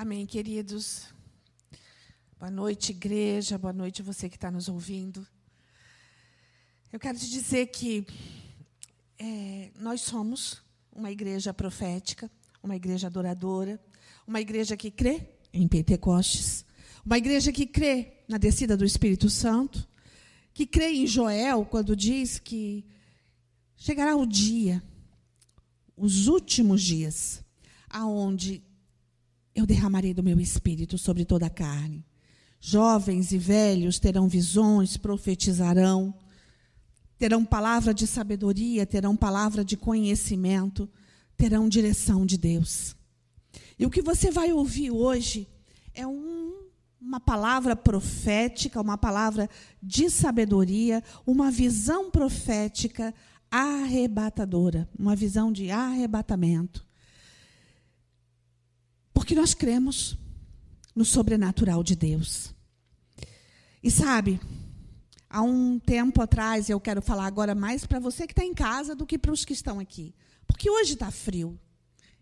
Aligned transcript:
Amém, 0.00 0.24
queridos. 0.26 1.06
Boa 2.38 2.52
noite, 2.52 2.92
igreja. 2.92 3.58
Boa 3.58 3.72
noite, 3.72 4.00
você 4.00 4.28
que 4.28 4.36
está 4.36 4.48
nos 4.48 4.68
ouvindo. 4.68 5.26
Eu 6.92 7.00
quero 7.00 7.18
te 7.18 7.28
dizer 7.28 7.66
que 7.66 8.06
é, 9.18 9.72
nós 9.74 10.02
somos 10.02 10.62
uma 10.92 11.10
igreja 11.10 11.52
profética, 11.52 12.30
uma 12.62 12.76
igreja 12.76 13.08
adoradora, 13.08 13.82
uma 14.24 14.40
igreja 14.40 14.76
que 14.76 14.88
crê 14.88 15.30
em 15.52 15.66
Pentecostes, 15.66 16.64
uma 17.04 17.18
igreja 17.18 17.50
que 17.50 17.66
crê 17.66 18.22
na 18.28 18.38
descida 18.38 18.76
do 18.76 18.84
Espírito 18.84 19.28
Santo, 19.28 19.84
que 20.54 20.64
crê 20.64 20.90
em 20.92 21.08
Joel 21.08 21.64
quando 21.64 21.96
diz 21.96 22.38
que 22.38 22.86
chegará 23.76 24.14
o 24.14 24.24
dia, 24.24 24.80
os 25.96 26.28
últimos 26.28 26.84
dias, 26.84 27.42
aonde 27.90 28.62
eu 29.58 29.66
derramarei 29.66 30.14
do 30.14 30.22
meu 30.22 30.38
espírito 30.38 30.96
sobre 30.96 31.24
toda 31.24 31.46
a 31.46 31.50
carne. 31.50 32.06
Jovens 32.60 33.32
e 33.32 33.38
velhos 33.38 33.98
terão 33.98 34.28
visões, 34.28 34.96
profetizarão, 34.96 36.14
terão 37.18 37.44
palavra 37.44 37.92
de 37.92 38.06
sabedoria, 38.06 38.86
terão 38.86 39.16
palavra 39.16 39.64
de 39.64 39.76
conhecimento, 39.76 40.88
terão 41.36 41.68
direção 41.68 42.24
de 42.24 42.38
Deus. 42.38 42.94
E 43.76 43.84
o 43.84 43.90
que 43.90 44.00
você 44.00 44.30
vai 44.30 44.52
ouvir 44.52 44.92
hoje 44.92 45.48
é 45.92 46.06
um, 46.06 46.52
uma 47.00 47.18
palavra 47.18 47.74
profética, 47.74 48.80
uma 48.80 48.96
palavra 48.96 49.50
de 49.82 50.08
sabedoria, 50.08 51.02
uma 51.26 51.50
visão 51.50 52.10
profética 52.10 53.12
arrebatadora, 53.50 54.88
uma 54.96 55.16
visão 55.16 55.50
de 55.50 55.70
arrebatamento. 55.70 56.87
Porque 59.18 59.34
nós 59.34 59.52
cremos 59.52 60.16
no 60.94 61.04
sobrenatural 61.04 61.82
de 61.82 61.96
Deus. 61.96 62.54
E 63.82 63.90
sabe, 63.90 64.40
há 65.28 65.42
um 65.42 65.76
tempo 65.76 66.22
atrás, 66.22 66.70
eu 66.70 66.78
quero 66.78 67.02
falar 67.02 67.26
agora 67.26 67.52
mais 67.52 67.84
para 67.84 67.98
você 67.98 68.28
que 68.28 68.32
está 68.32 68.44
em 68.44 68.54
casa 68.54 68.94
do 68.94 69.04
que 69.04 69.18
para 69.18 69.32
os 69.32 69.44
que 69.44 69.52
estão 69.52 69.80
aqui. 69.80 70.14
Porque 70.46 70.70
hoje 70.70 70.92
está 70.92 71.10
frio. 71.10 71.58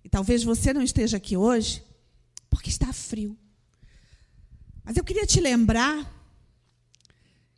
E 0.02 0.08
talvez 0.08 0.42
você 0.42 0.72
não 0.72 0.80
esteja 0.80 1.19
aqui 1.19 1.36
hoje 1.36 1.84
porque 2.48 2.70
está 2.70 2.91
frio. 2.94 3.36
Mas 4.83 4.97
eu 4.97 5.05
queria 5.05 5.27
te 5.27 5.39
lembrar 5.39 6.11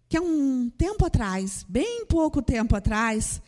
que 0.09 0.17
há 0.17 0.21
um 0.21 0.69
tempo 0.69 1.07
atrás, 1.07 1.65
bem 1.69 2.05
pouco 2.07 2.43
tempo 2.43 2.75
atrás, 2.75 3.41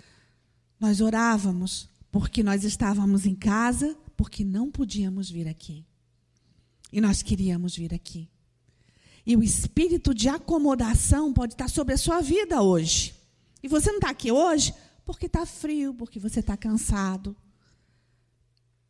nós 0.79 1.01
orávamos 1.01 1.89
porque 2.13 2.45
nós 2.45 2.63
estávamos 2.63 3.27
em 3.27 3.35
casa, 3.35 3.97
porque 4.21 4.45
não 4.45 4.71
podíamos 4.71 5.31
vir 5.31 5.49
aqui. 5.49 5.83
E 6.93 7.01
nós 7.01 7.23
queríamos 7.23 7.75
vir 7.75 7.95
aqui. 7.95 8.29
E 9.25 9.35
o 9.35 9.43
espírito 9.43 10.13
de 10.13 10.29
acomodação 10.29 11.33
pode 11.33 11.55
estar 11.55 11.71
sobre 11.71 11.95
a 11.95 11.97
sua 11.97 12.21
vida 12.21 12.61
hoje. 12.61 13.15
E 13.63 13.67
você 13.67 13.89
não 13.89 13.97
está 13.97 14.11
aqui 14.11 14.31
hoje 14.31 14.75
porque 15.07 15.25
está 15.25 15.47
frio, 15.47 15.95
porque 15.95 16.21
você 16.21 16.41
está 16.41 16.55
cansado. 16.55 17.35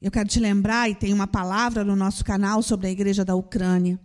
Eu 0.02 0.10
quero 0.10 0.28
te 0.28 0.40
lembrar, 0.40 0.90
e 0.90 0.96
tem 0.96 1.12
uma 1.12 1.28
palavra 1.28 1.84
no 1.84 1.94
nosso 1.94 2.24
canal 2.24 2.60
sobre 2.60 2.88
a 2.88 2.90
igreja 2.90 3.24
da 3.24 3.36
Ucrânia. 3.36 4.00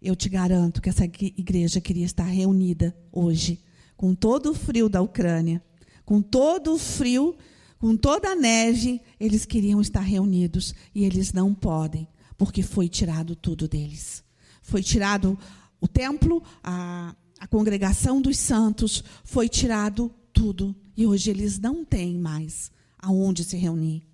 Eu 0.00 0.16
te 0.16 0.30
garanto 0.30 0.80
que 0.80 0.88
essa 0.88 1.04
igreja 1.04 1.78
queria 1.78 2.06
estar 2.06 2.24
reunida 2.24 2.96
hoje, 3.12 3.62
com 3.98 4.14
todo 4.14 4.52
o 4.52 4.54
frio 4.54 4.88
da 4.88 5.02
Ucrânia, 5.02 5.62
com 6.06 6.22
todo 6.22 6.72
o 6.72 6.78
frio, 6.78 7.36
com 7.82 7.96
toda 7.96 8.28
a 8.28 8.36
neve, 8.36 9.00
eles 9.18 9.44
queriam 9.44 9.80
estar 9.80 10.02
reunidos 10.02 10.72
e 10.94 11.04
eles 11.04 11.32
não 11.32 11.52
podem, 11.52 12.06
porque 12.38 12.62
foi 12.62 12.88
tirado 12.88 13.34
tudo 13.34 13.66
deles. 13.66 14.22
Foi 14.62 14.84
tirado 14.84 15.36
o 15.80 15.88
templo, 15.88 16.40
a, 16.62 17.12
a 17.40 17.46
congregação 17.48 18.22
dos 18.22 18.38
santos, 18.38 19.02
foi 19.24 19.48
tirado 19.48 20.14
tudo. 20.32 20.72
E 20.96 21.04
hoje 21.04 21.28
eles 21.28 21.58
não 21.58 21.84
têm 21.84 22.16
mais 22.20 22.70
aonde 22.96 23.42
se 23.42 23.56
reunir. 23.56 24.04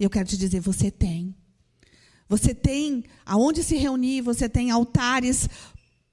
Eu 0.00 0.10
quero 0.10 0.28
te 0.28 0.36
dizer, 0.36 0.58
você 0.58 0.90
tem. 0.90 1.32
Você 2.28 2.52
tem 2.52 3.04
aonde 3.24 3.62
se 3.62 3.76
reunir, 3.76 4.22
você 4.22 4.48
tem 4.48 4.72
altares 4.72 5.48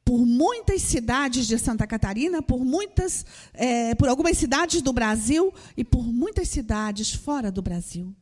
por 0.04 0.26
muitas 0.26 0.82
cidades 0.82 1.48
de 1.48 1.58
Santa 1.58 1.88
Catarina, 1.88 2.42
por 2.42 2.66
muitas, 2.66 3.26
é, 3.54 3.96
por 3.96 4.10
algumas 4.10 4.38
cidades 4.38 4.82
do 4.82 4.92
Brasil 4.92 5.54
e 5.78 5.84
por 5.84 6.04
muitas 6.04 6.50
cidades 6.50 7.14
fora 7.14 7.52
do 7.52 7.62
Brasil. 7.62 8.14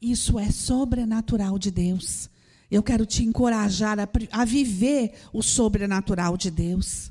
Isso 0.00 0.38
é 0.38 0.50
sobrenatural 0.50 1.58
de 1.58 1.70
Deus. 1.70 2.30
Eu 2.70 2.82
quero 2.82 3.04
te 3.04 3.24
encorajar 3.24 3.98
a, 3.98 4.08
a 4.30 4.44
viver 4.44 5.14
o 5.32 5.42
sobrenatural 5.42 6.36
de 6.36 6.50
Deus. 6.50 7.10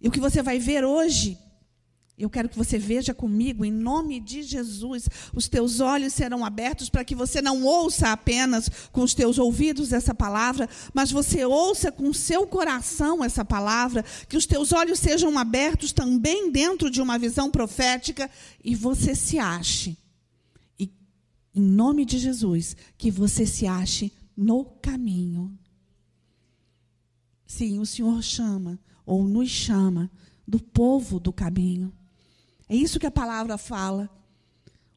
E 0.00 0.06
o 0.06 0.10
que 0.10 0.20
você 0.20 0.42
vai 0.42 0.58
ver 0.58 0.84
hoje 0.84 1.38
eu 2.18 2.28
quero 2.28 2.48
que 2.48 2.58
você 2.58 2.78
veja 2.78 3.14
comigo, 3.14 3.64
em 3.64 3.70
nome 3.70 4.18
de 4.18 4.42
Jesus, 4.42 5.08
os 5.32 5.46
teus 5.46 5.78
olhos 5.78 6.12
serão 6.12 6.44
abertos 6.44 6.88
para 6.88 7.04
que 7.04 7.14
você 7.14 7.40
não 7.40 7.62
ouça 7.62 8.10
apenas 8.10 8.68
com 8.90 9.02
os 9.02 9.14
teus 9.14 9.38
ouvidos 9.38 9.92
essa 9.92 10.12
palavra, 10.12 10.68
mas 10.92 11.12
você 11.12 11.44
ouça 11.44 11.92
com 11.92 12.08
o 12.08 12.14
seu 12.14 12.46
coração 12.46 13.24
essa 13.24 13.44
palavra, 13.44 14.04
que 14.28 14.36
os 14.36 14.46
teus 14.46 14.72
olhos 14.72 14.98
sejam 14.98 15.38
abertos 15.38 15.92
também 15.92 16.50
dentro 16.50 16.90
de 16.90 17.00
uma 17.00 17.18
visão 17.18 17.50
profética 17.50 18.28
e 18.64 18.74
você 18.74 19.14
se 19.14 19.38
ache. 19.38 19.96
E, 20.78 20.90
em 21.54 21.62
nome 21.62 22.04
de 22.04 22.18
Jesus, 22.18 22.76
que 22.96 23.12
você 23.12 23.46
se 23.46 23.66
ache 23.66 24.12
no 24.36 24.64
caminho. 24.64 25.56
Sim, 27.46 27.78
o 27.78 27.86
Senhor 27.86 28.22
chama, 28.22 28.78
ou 29.06 29.24
nos 29.24 29.48
chama, 29.48 30.10
do 30.46 30.58
povo 30.58 31.20
do 31.20 31.32
caminho. 31.32 31.92
É 32.68 32.76
isso 32.76 32.98
que 32.98 33.06
a 33.06 33.10
palavra 33.10 33.56
fala. 33.56 34.10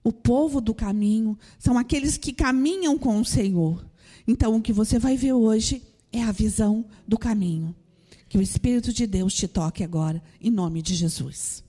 O 0.04 0.12
povo 0.12 0.60
do 0.60 0.74
caminho 0.74 1.38
são 1.60 1.78
aqueles 1.78 2.18
que 2.18 2.34
caminham 2.34 2.98
com 2.98 3.20
o 3.20 3.26
Senhor. 3.26 3.86
Então, 4.28 4.56
o 4.56 4.62
que 4.62 4.74
você 4.74 5.00
vai 5.00 5.16
ver 5.16 5.34
hoje 5.34 5.82
é 6.12 6.24
a 6.24 6.32
visão 6.32 6.86
do 7.08 7.18
caminho. 7.18 7.76
Que 8.28 8.38
o 8.38 8.42
Espírito 8.42 8.92
de 8.92 9.06
Deus 9.06 9.34
te 9.34 9.48
toque 9.48 9.84
agora, 9.84 10.22
em 10.40 10.50
nome 10.50 10.82
de 10.82 10.96
Jesus. 10.96 11.64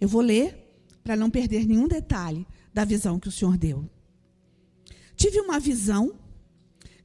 Eu 0.00 0.08
vou 0.08 0.20
ler 0.20 0.60
para 1.02 1.16
não 1.16 1.30
perder 1.30 1.66
nenhum 1.66 1.86
detalhe 1.86 2.46
da 2.72 2.84
visão 2.84 3.18
que 3.18 3.28
o 3.28 3.32
Senhor 3.32 3.56
deu. 3.56 3.88
Tive 5.16 5.40
uma 5.40 5.60
visão 5.60 6.12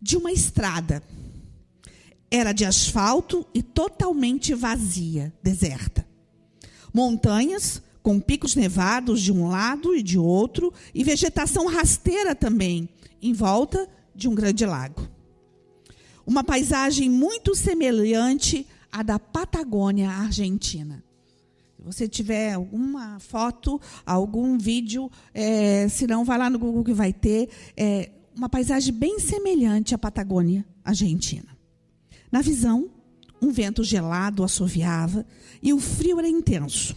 de 0.01 0.17
uma 0.17 0.31
estrada. 0.31 1.03
Era 2.31 2.53
de 2.53 2.65
asfalto 2.65 3.45
e 3.53 3.61
totalmente 3.61 4.53
vazia, 4.53 5.33
deserta. 5.43 6.07
Montanhas 6.93 7.81
com 8.01 8.19
picos 8.19 8.55
nevados 8.55 9.21
de 9.21 9.31
um 9.31 9.47
lado 9.47 9.95
e 9.95 10.01
de 10.01 10.17
outro, 10.17 10.73
e 10.93 11.03
vegetação 11.03 11.67
rasteira 11.67 12.33
também, 12.33 12.89
em 13.21 13.33
volta 13.33 13.87
de 14.15 14.27
um 14.27 14.35
grande 14.35 14.65
lago. 14.65 15.07
Uma 16.25 16.43
paisagem 16.43 17.09
muito 17.09 17.55
semelhante 17.55 18.65
à 18.91 19.03
da 19.03 19.19
Patagônia 19.19 20.09
Argentina. 20.09 21.03
Se 21.75 21.83
você 21.83 22.07
tiver 22.07 22.53
alguma 22.53 23.19
foto, 23.19 23.79
algum 24.05 24.57
vídeo, 24.57 25.09
é, 25.33 25.87
se 25.87 26.05
não, 26.05 26.25
vai 26.25 26.37
lá 26.37 26.49
no 26.49 26.59
Google 26.59 26.83
que 26.83 26.93
vai 26.93 27.13
ter. 27.13 27.49
É, 27.75 28.11
uma 28.35 28.49
paisagem 28.49 28.93
bem 28.93 29.19
semelhante 29.19 29.95
à 29.95 29.97
Patagônia 29.97 30.65
Argentina. 30.83 31.57
Na 32.31 32.41
visão, 32.41 32.89
um 33.41 33.51
vento 33.51 33.83
gelado 33.83 34.43
assoviava 34.43 35.25
e 35.63 35.73
o 35.73 35.79
frio 35.79 36.19
era 36.19 36.27
intenso 36.27 36.95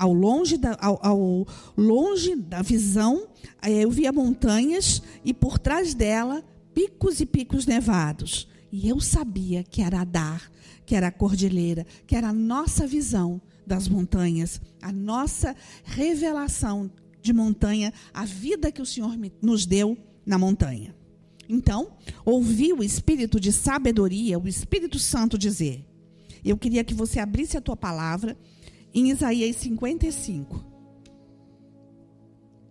ao 0.00 0.14
longe 0.14 0.56
da, 0.56 0.78
ao, 0.80 0.98
ao 1.06 1.46
longe 1.76 2.34
da 2.34 2.62
visão, 2.62 3.28
eh, 3.60 3.84
eu 3.84 3.90
via 3.90 4.10
montanhas 4.10 5.02
e 5.22 5.34
por 5.34 5.58
trás 5.58 5.92
dela 5.92 6.42
picos 6.72 7.20
e 7.20 7.26
picos 7.26 7.66
nevados. 7.66 8.48
E 8.72 8.88
eu 8.88 8.98
sabia 8.98 9.62
que 9.62 9.82
era 9.82 10.00
Adar, 10.00 10.50
que 10.86 10.96
era 10.96 11.08
a 11.08 11.12
cordilheira, 11.12 11.86
que 12.06 12.16
era 12.16 12.28
a 12.28 12.32
nossa 12.32 12.86
visão 12.86 13.42
das 13.66 13.88
montanhas, 13.88 14.58
a 14.80 14.90
nossa 14.90 15.54
revelação 15.84 16.90
de 17.20 17.34
montanha, 17.34 17.92
a 18.14 18.24
vida 18.24 18.72
que 18.72 18.80
o 18.80 18.86
Senhor 18.86 19.14
nos 19.42 19.66
deu 19.66 19.98
na 20.24 20.38
montanha. 20.38 20.94
Então, 21.46 21.92
ouvi 22.24 22.72
o 22.72 22.82
espírito 22.82 23.38
de 23.38 23.52
sabedoria, 23.52 24.38
o 24.38 24.48
Espírito 24.48 24.98
Santo 24.98 25.36
dizer: 25.36 25.84
Eu 26.42 26.56
queria 26.56 26.82
que 26.82 26.94
você 26.94 27.20
abrisse 27.20 27.58
a 27.58 27.60
tua 27.60 27.76
palavra 27.76 28.34
em 28.92 29.10
Isaías 29.10 29.56
55. 29.56 30.64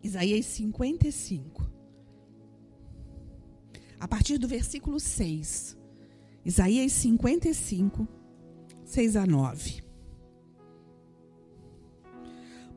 Isaías 0.03 0.45
55. 0.45 1.69
A 3.99 4.07
partir 4.07 4.37
do 4.37 4.47
versículo 4.47 4.99
6. 4.99 5.77
Isaías 6.45 6.91
55, 6.93 8.07
6 8.85 9.15
a 9.17 9.25
9. 9.25 9.83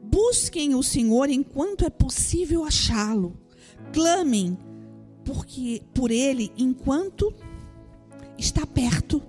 Busquem 0.03 0.75
o 0.75 0.83
Senhor 0.83 1.31
enquanto 1.31 1.85
é 1.85 1.91
possível 1.91 2.65
achá-lo. 2.65 3.39
Clamem 3.93 4.59
porque 5.25 5.83
por 5.95 6.11
ele 6.11 6.53
enquanto 6.57 7.33
está 8.37 8.67
perto. 8.67 9.23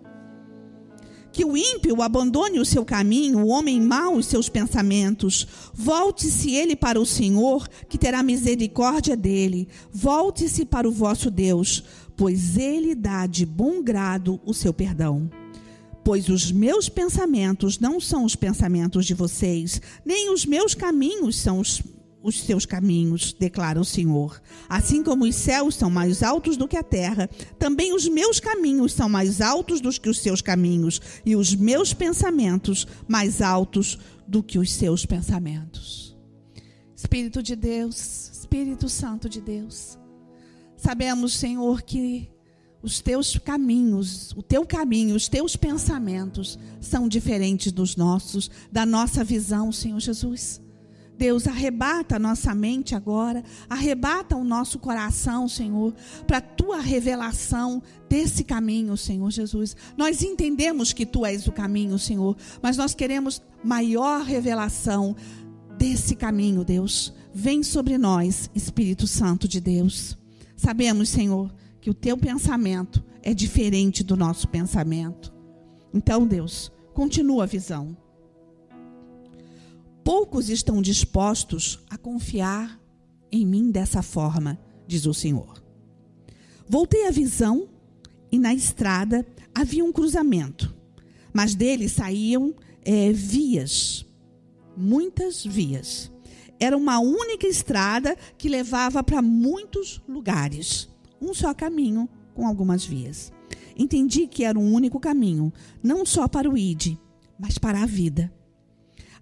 Que 1.34 1.44
o 1.44 1.58
ímpio 1.58 2.02
abandone 2.04 2.60
o 2.60 2.66
seu 2.66 2.86
caminho, 2.86 3.40
o 3.40 3.48
homem 3.48 3.82
mau 3.82 4.16
os 4.16 4.28
seus 4.28 4.48
pensamentos. 4.48 5.48
Volte-se 5.74 6.56
ele 6.56 6.76
para 6.76 7.02
o 7.02 7.06
Senhor, 7.06 7.68
que 7.90 7.98
terá 7.98 8.22
misericórdia 8.22 9.18
dele. 9.18 9.68
Volte-se 9.92 10.64
para 10.64 10.88
o 10.88 10.92
vosso 10.92 11.32
Deus, 11.32 11.84
pois 12.16 12.56
ele 12.56 12.94
dá 12.94 13.26
de 13.26 13.48
bom 13.48 13.82
grado 13.82 14.40
o 14.46 14.54
seu 14.54 14.72
perdão. 14.72 15.28
Pois 16.04 16.30
os 16.30 16.52
meus 16.52 16.88
pensamentos 16.88 17.80
não 17.80 18.00
são 18.00 18.26
os 18.26 18.36
pensamentos 18.36 19.06
de 19.06 19.16
vocês, 19.16 19.82
nem 20.06 20.32
os 20.32 20.46
meus 20.46 20.76
caminhos 20.76 21.38
são 21.38 21.60
os 21.60 21.82
os 22.24 22.42
seus 22.42 22.66
caminhos, 22.66 23.34
declara 23.34 23.80
o 23.80 23.86
Senhor. 23.86 24.42
Assim 24.70 25.04
como 25.04 25.26
os 25.26 25.36
céus 25.36 25.76
são 25.76 25.90
mais 25.90 26.24
altos 26.24 26.56
do 26.56 26.68
que 26.68 26.78
a 26.78 26.82
terra, 26.82 27.30
também 27.60 27.94
os 27.94 28.08
meus 28.08 28.40
caminhos 28.40 28.94
são 28.94 29.10
mais 29.10 29.42
altos 29.42 29.82
do 29.82 29.92
que 29.92 30.10
os 30.10 30.20
seus 30.20 30.42
caminhos, 30.42 31.02
e 31.26 31.36
os 31.36 31.54
meus 31.54 31.94
pensamentos 31.94 32.88
mais 33.08 33.42
altos 33.42 34.00
do 34.26 34.42
que 34.42 34.58
os 34.58 34.72
seus 34.72 35.06
pensamentos. 35.06 36.18
Espírito 36.96 37.44
de 37.44 37.58
Deus, 37.58 38.32
Espírito 38.32 38.88
Santo 38.88 39.28
de 39.28 39.42
Deus, 39.42 40.00
sabemos, 40.78 41.34
Senhor, 41.34 41.82
que 41.82 42.30
os 42.82 43.02
teus 43.02 43.38
caminhos, 43.38 44.32
o 44.32 44.42
teu 44.42 44.66
caminho, 44.66 45.16
os 45.16 45.28
teus 45.28 45.58
pensamentos 45.58 46.58
são 46.80 47.08
diferentes 47.08 47.72
dos 47.72 47.98
nossos, 47.98 48.50
da 48.72 48.86
nossa 48.86 49.24
visão, 49.24 49.72
Senhor 49.74 50.00
Jesus. 50.00 50.63
Deus, 51.18 51.48
arrebata 51.48 52.16
a 52.16 52.20
nossa 52.20 52.54
mente 52.56 52.96
agora, 52.96 53.44
arrebata 53.70 54.36
o 54.36 54.44
nosso 54.44 54.80
coração, 54.80 55.48
Senhor, 55.48 55.94
para 56.26 56.38
a 56.38 56.42
tua 56.42 56.80
revelação 56.80 57.82
desse 58.10 58.44
caminho, 58.44 58.98
Senhor 58.98 59.30
Jesus. 59.32 59.76
Nós 59.96 60.22
entendemos 60.24 60.92
que 60.92 61.06
tu 61.06 61.26
és 61.26 61.48
o 61.48 61.52
caminho, 61.52 61.98
Senhor, 62.00 62.36
mas 62.62 62.78
nós 62.78 62.94
queremos 62.94 63.42
maior 63.64 64.24
revelação 64.24 65.16
desse 65.78 66.16
caminho, 66.16 66.64
Deus. 66.64 67.14
Vem 67.34 67.64
sobre 67.64 67.98
nós, 67.98 68.50
Espírito 68.54 69.08
Santo 69.08 69.48
de 69.48 69.60
Deus. 69.60 70.18
Sabemos, 70.56 71.10
Senhor, 71.10 71.54
que 71.82 71.90
o 71.90 71.94
teu 71.94 72.18
pensamento 72.18 73.04
é 73.22 73.34
diferente 73.34 74.04
do 74.04 74.16
nosso 74.16 74.48
pensamento. 74.48 75.34
Então, 75.94 76.26
Deus, 76.26 76.72
continua 76.94 77.44
a 77.44 77.48
visão 77.48 77.96
Poucos 80.04 80.50
estão 80.50 80.82
dispostos 80.82 81.80
a 81.90 81.98
confiar 81.98 82.80
em 83.32 83.46
mim 83.46 83.72
dessa 83.72 84.02
forma, 84.02 84.60
diz 84.86 85.06
o 85.06 85.14
Senhor. 85.14 85.64
Voltei 86.68 87.08
à 87.08 87.12
visão 87.12 87.70
e 88.32 88.38
na 88.38 88.54
estrada 88.54 89.26
havia 89.56 89.84
um 89.84 89.94
cruzamento, 89.94 90.76
mas 91.34 91.56
dele 91.56 91.88
saíam 91.88 92.54
é, 92.84 93.14
vias, 93.14 94.06
muitas 94.76 95.46
vias. 95.46 96.12
Era 96.60 96.76
uma 96.76 97.00
única 97.00 97.48
estrada 97.48 98.18
que 98.38 98.50
levava 98.50 99.02
para 99.04 99.22
muitos 99.22 100.02
lugares, 100.08 100.90
um 101.22 101.34
só 101.34 101.54
caminho 101.54 102.10
com 102.34 102.46
algumas 102.46 102.86
vias. 102.86 103.32
Entendi 103.78 104.28
que 104.28 104.44
era 104.44 104.60
um 104.60 104.74
único 104.74 105.00
caminho, 105.00 105.52
não 105.82 106.06
só 106.06 106.28
para 106.28 106.50
o 106.50 106.58
ID, 106.58 106.98
mas 107.40 107.58
para 107.58 107.82
a 107.82 107.86
vida. 107.86 108.32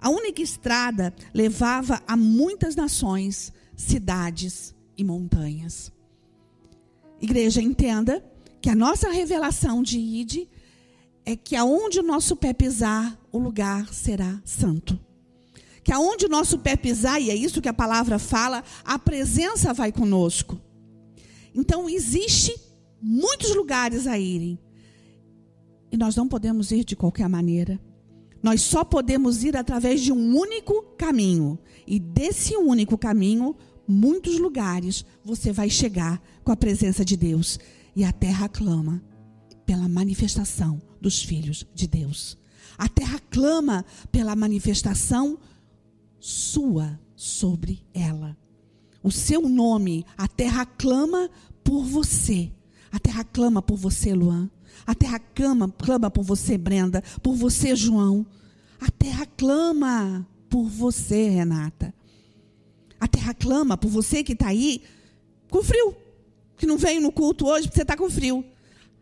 A 0.01 0.09
única 0.09 0.41
estrada 0.41 1.13
levava 1.31 2.01
a 2.07 2.17
muitas 2.17 2.75
nações, 2.75 3.53
cidades 3.75 4.73
e 4.97 5.03
montanhas. 5.03 5.91
Igreja, 7.21 7.61
entenda 7.61 8.25
que 8.59 8.69
a 8.69 8.75
nossa 8.75 9.11
revelação 9.11 9.83
de 9.83 9.99
Ide 9.99 10.49
é 11.23 11.35
que 11.35 11.55
aonde 11.55 11.99
o 11.99 12.03
nosso 12.03 12.35
pé 12.35 12.51
pisar, 12.51 13.15
o 13.31 13.37
lugar 13.37 13.93
será 13.93 14.41
santo. 14.43 14.99
Que 15.83 15.91
aonde 15.91 16.25
o 16.25 16.29
nosso 16.29 16.57
pé 16.57 16.75
pisar, 16.75 17.21
e 17.21 17.29
é 17.29 17.35
isso 17.35 17.61
que 17.61 17.69
a 17.69 17.73
palavra 17.73 18.17
fala, 18.17 18.63
a 18.83 18.97
presença 18.97 19.71
vai 19.71 19.91
conosco. 19.91 20.59
Então, 21.53 21.87
existe 21.87 22.55
muitos 22.99 23.55
lugares 23.55 24.07
a 24.07 24.17
irem. 24.17 24.57
E 25.91 25.97
nós 25.97 26.15
não 26.15 26.27
podemos 26.27 26.71
ir 26.71 26.83
de 26.83 26.95
qualquer 26.95 27.29
maneira. 27.29 27.79
Nós 28.41 28.61
só 28.61 28.83
podemos 28.83 29.43
ir 29.43 29.55
através 29.55 30.01
de 30.01 30.11
um 30.11 30.37
único 30.37 30.81
caminho. 30.97 31.59
E 31.85 31.99
desse 31.99 32.55
único 32.55 32.97
caminho, 32.97 33.55
muitos 33.87 34.39
lugares 34.39 35.05
você 35.23 35.51
vai 35.51 35.69
chegar 35.69 36.21
com 36.43 36.51
a 36.51 36.57
presença 36.57 37.05
de 37.05 37.15
Deus. 37.15 37.59
E 37.95 38.03
a 38.03 38.11
terra 38.11 38.49
clama 38.49 39.03
pela 39.65 39.87
manifestação 39.87 40.81
dos 40.99 41.21
filhos 41.21 41.65
de 41.73 41.87
Deus. 41.87 42.37
A 42.77 42.87
terra 42.87 43.19
clama 43.29 43.85
pela 44.11 44.35
manifestação 44.35 45.37
sua 46.19 46.99
sobre 47.15 47.85
ela. 47.93 48.37
O 49.03 49.11
seu 49.11 49.47
nome, 49.47 50.05
a 50.17 50.27
terra 50.27 50.65
clama 50.65 51.29
por 51.63 51.83
você. 51.83 52.51
A 52.91 52.99
terra 52.99 53.23
clama 53.23 53.61
por 53.61 53.77
você, 53.77 54.13
Luan. 54.13 54.49
A 54.85 54.95
terra 54.95 55.19
clama, 55.19 55.73
clama 55.77 56.09
por 56.09 56.23
você, 56.23 56.57
Brenda, 56.57 57.03
por 57.21 57.35
você, 57.35 57.75
João. 57.75 58.25
A 58.79 58.89
terra 58.89 59.25
clama 59.37 60.27
por 60.49 60.67
você, 60.67 61.29
Renata. 61.29 61.93
A 62.99 63.07
terra 63.07 63.33
clama 63.33 63.77
por 63.77 63.89
você 63.89 64.23
que 64.23 64.33
está 64.33 64.47
aí 64.47 64.83
com 65.49 65.63
frio, 65.63 65.95
que 66.57 66.65
não 66.65 66.77
veio 66.77 67.01
no 67.01 67.11
culto 67.11 67.47
hoje 67.47 67.63
porque 67.63 67.77
você 67.77 67.81
está 67.81 67.97
com 67.97 68.09
frio. 68.09 68.45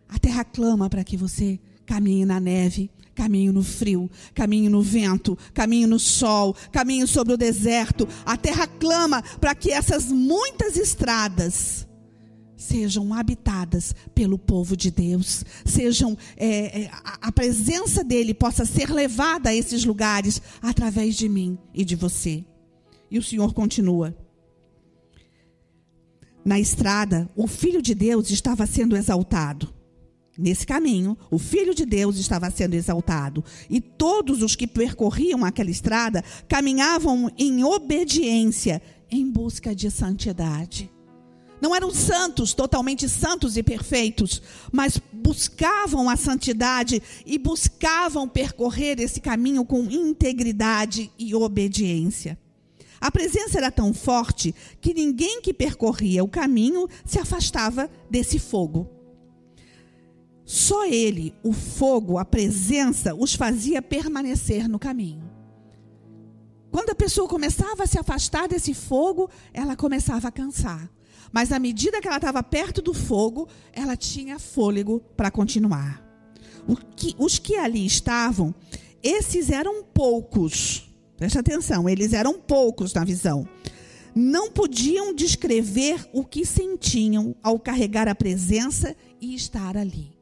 A 0.07 0.17
terra 0.17 0.43
clama 0.43 0.89
para 0.89 1.03
que 1.03 1.17
você 1.17 1.59
caminhe 1.85 2.25
na 2.25 2.39
neve, 2.39 2.89
caminhe 3.13 3.51
no 3.51 3.61
frio, 3.61 4.09
caminhe 4.33 4.69
no 4.69 4.81
vento, 4.81 5.37
caminhe 5.53 5.85
no 5.85 5.99
sol, 5.99 6.55
caminhe 6.71 7.05
sobre 7.05 7.33
o 7.33 7.37
deserto. 7.37 8.07
A 8.25 8.37
terra 8.37 8.65
clama 8.67 9.21
para 9.41 9.53
que 9.53 9.71
essas 9.71 10.05
muitas 10.05 10.77
estradas 10.77 11.88
sejam 12.59 13.13
habitadas 13.13 13.95
pelo 14.13 14.37
povo 14.37 14.75
de 14.75 14.91
Deus, 14.91 15.45
sejam 15.65 16.17
é, 16.35 16.81
é, 16.81 16.89
a, 16.91 17.29
a 17.29 17.31
presença 17.31 18.03
dele 18.03 18.33
possa 18.33 18.65
ser 18.65 18.91
levada 18.91 19.49
a 19.49 19.55
esses 19.55 19.85
lugares 19.85 20.41
através 20.61 21.15
de 21.15 21.29
mim 21.29 21.57
e 21.73 21.85
de 21.85 21.95
você. 21.95 22.43
E 23.09 23.17
o 23.17 23.23
Senhor 23.23 23.53
continua. 23.53 24.15
Na 26.43 26.59
estrada, 26.59 27.29
o 27.35 27.47
Filho 27.47 27.81
de 27.81 27.95
Deus 27.95 28.29
estava 28.29 28.65
sendo 28.67 28.95
exaltado. 28.97 29.73
Nesse 30.37 30.65
caminho, 30.65 31.17
o 31.31 31.37
Filho 31.37 31.73
de 31.73 31.85
Deus 31.85 32.17
estava 32.17 32.51
sendo 32.51 32.73
exaltado. 32.73 33.43
E 33.69 33.79
todos 33.79 34.41
os 34.41 34.55
que 34.55 34.67
percorriam 34.67 35.45
aquela 35.45 35.69
estrada 35.69 36.23
caminhavam 36.47 37.31
em 37.37 37.63
obediência, 37.63 38.81
em 39.09 39.29
busca 39.29 39.73
de 39.73 39.89
santidade. 39.89 40.89
Não 41.61 41.75
eram 41.75 41.93
santos, 41.93 42.53
totalmente 42.53 43.09
santos 43.09 43.57
e 43.57 43.63
perfeitos, 43.63 44.41
mas 44.71 44.99
buscavam 45.11 46.09
a 46.09 46.15
santidade 46.15 47.01
e 47.25 47.37
buscavam 47.37 48.27
percorrer 48.27 48.99
esse 48.99 49.19
caminho 49.19 49.65
com 49.65 49.83
integridade 49.83 51.11
e 51.19 51.35
obediência. 51.35 52.37
A 53.01 53.09
presença 53.09 53.57
era 53.57 53.71
tão 53.71 53.93
forte 53.93 54.53
que 54.81 54.93
ninguém 54.93 55.41
que 55.41 55.53
percorria 55.53 56.23
o 56.23 56.27
caminho 56.27 56.87
se 57.05 57.19
afastava 57.19 57.89
desse 58.09 58.39
fogo. 58.39 58.89
Só 60.45 60.85
ele, 60.85 61.33
o 61.43 61.53
fogo, 61.53 62.17
a 62.17 62.25
presença, 62.25 63.13
os 63.13 63.35
fazia 63.35 63.81
permanecer 63.81 64.67
no 64.67 64.79
caminho. 64.79 65.29
Quando 66.71 66.89
a 66.89 66.95
pessoa 66.95 67.27
começava 67.27 67.83
a 67.83 67.87
se 67.87 67.99
afastar 67.99 68.47
desse 68.47 68.73
fogo, 68.73 69.29
ela 69.53 69.75
começava 69.75 70.27
a 70.27 70.31
cansar. 70.31 70.89
Mas 71.31 71.51
à 71.51 71.59
medida 71.59 72.01
que 72.01 72.07
ela 72.07 72.17
estava 72.17 72.41
perto 72.41 72.81
do 72.81 72.93
fogo, 72.93 73.47
ela 73.71 73.95
tinha 73.95 74.39
fôlego 74.39 74.99
para 75.15 75.31
continuar. 75.31 76.03
Que, 76.95 77.15
os 77.17 77.39
que 77.39 77.55
ali 77.55 77.85
estavam, 77.85 78.53
esses 79.01 79.49
eram 79.49 79.83
poucos. 79.83 80.89
Preste 81.17 81.37
atenção, 81.37 81.87
eles 81.87 82.13
eram 82.13 82.39
poucos 82.39 82.93
na 82.93 83.03
visão. 83.03 83.47
Não 84.15 84.49
podiam 84.51 85.13
descrever 85.13 86.07
o 86.13 86.25
que 86.25 86.45
sentiam 86.45 87.35
ao 87.43 87.59
carregar 87.59 88.07
a 88.07 88.15
presença 88.15 88.95
e 89.21 89.35
estar 89.35 89.77
ali. 89.77 90.17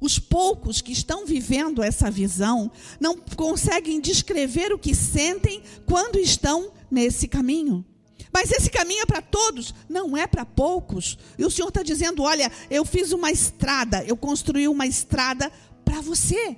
Os 0.00 0.18
poucos 0.18 0.80
que 0.80 0.92
estão 0.92 1.26
vivendo 1.26 1.82
essa 1.82 2.10
visão 2.10 2.72
não 2.98 3.18
conseguem 3.36 4.00
descrever 4.00 4.72
o 4.72 4.78
que 4.78 4.94
sentem 4.94 5.62
quando 5.84 6.18
estão 6.18 6.72
nesse 6.90 7.28
caminho. 7.28 7.84
Mas 8.32 8.50
esse 8.52 8.70
caminho 8.70 9.02
é 9.02 9.06
para 9.06 9.22
todos, 9.22 9.74
não 9.88 10.16
é 10.16 10.26
para 10.26 10.44
poucos. 10.44 11.18
E 11.38 11.44
o 11.44 11.50
Senhor 11.50 11.68
está 11.68 11.82
dizendo: 11.82 12.22
olha, 12.22 12.50
eu 12.70 12.84
fiz 12.84 13.12
uma 13.12 13.30
estrada, 13.30 14.04
eu 14.04 14.16
construí 14.16 14.68
uma 14.68 14.86
estrada 14.86 15.50
para 15.84 16.00
você. 16.00 16.56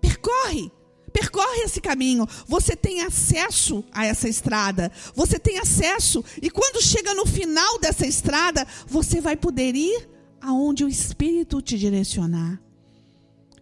Percorre, 0.00 0.70
percorre 1.12 1.62
esse 1.62 1.80
caminho, 1.80 2.28
você 2.46 2.76
tem 2.76 3.00
acesso 3.00 3.82
a 3.92 4.04
essa 4.04 4.28
estrada. 4.28 4.92
Você 5.14 5.38
tem 5.38 5.58
acesso, 5.58 6.24
e 6.40 6.50
quando 6.50 6.82
chega 6.82 7.14
no 7.14 7.26
final 7.26 7.78
dessa 7.78 8.06
estrada, 8.06 8.66
você 8.86 9.20
vai 9.20 9.36
poder 9.36 9.74
ir 9.74 10.08
aonde 10.40 10.84
o 10.84 10.88
Espírito 10.88 11.62
te 11.62 11.78
direcionar. 11.78 12.60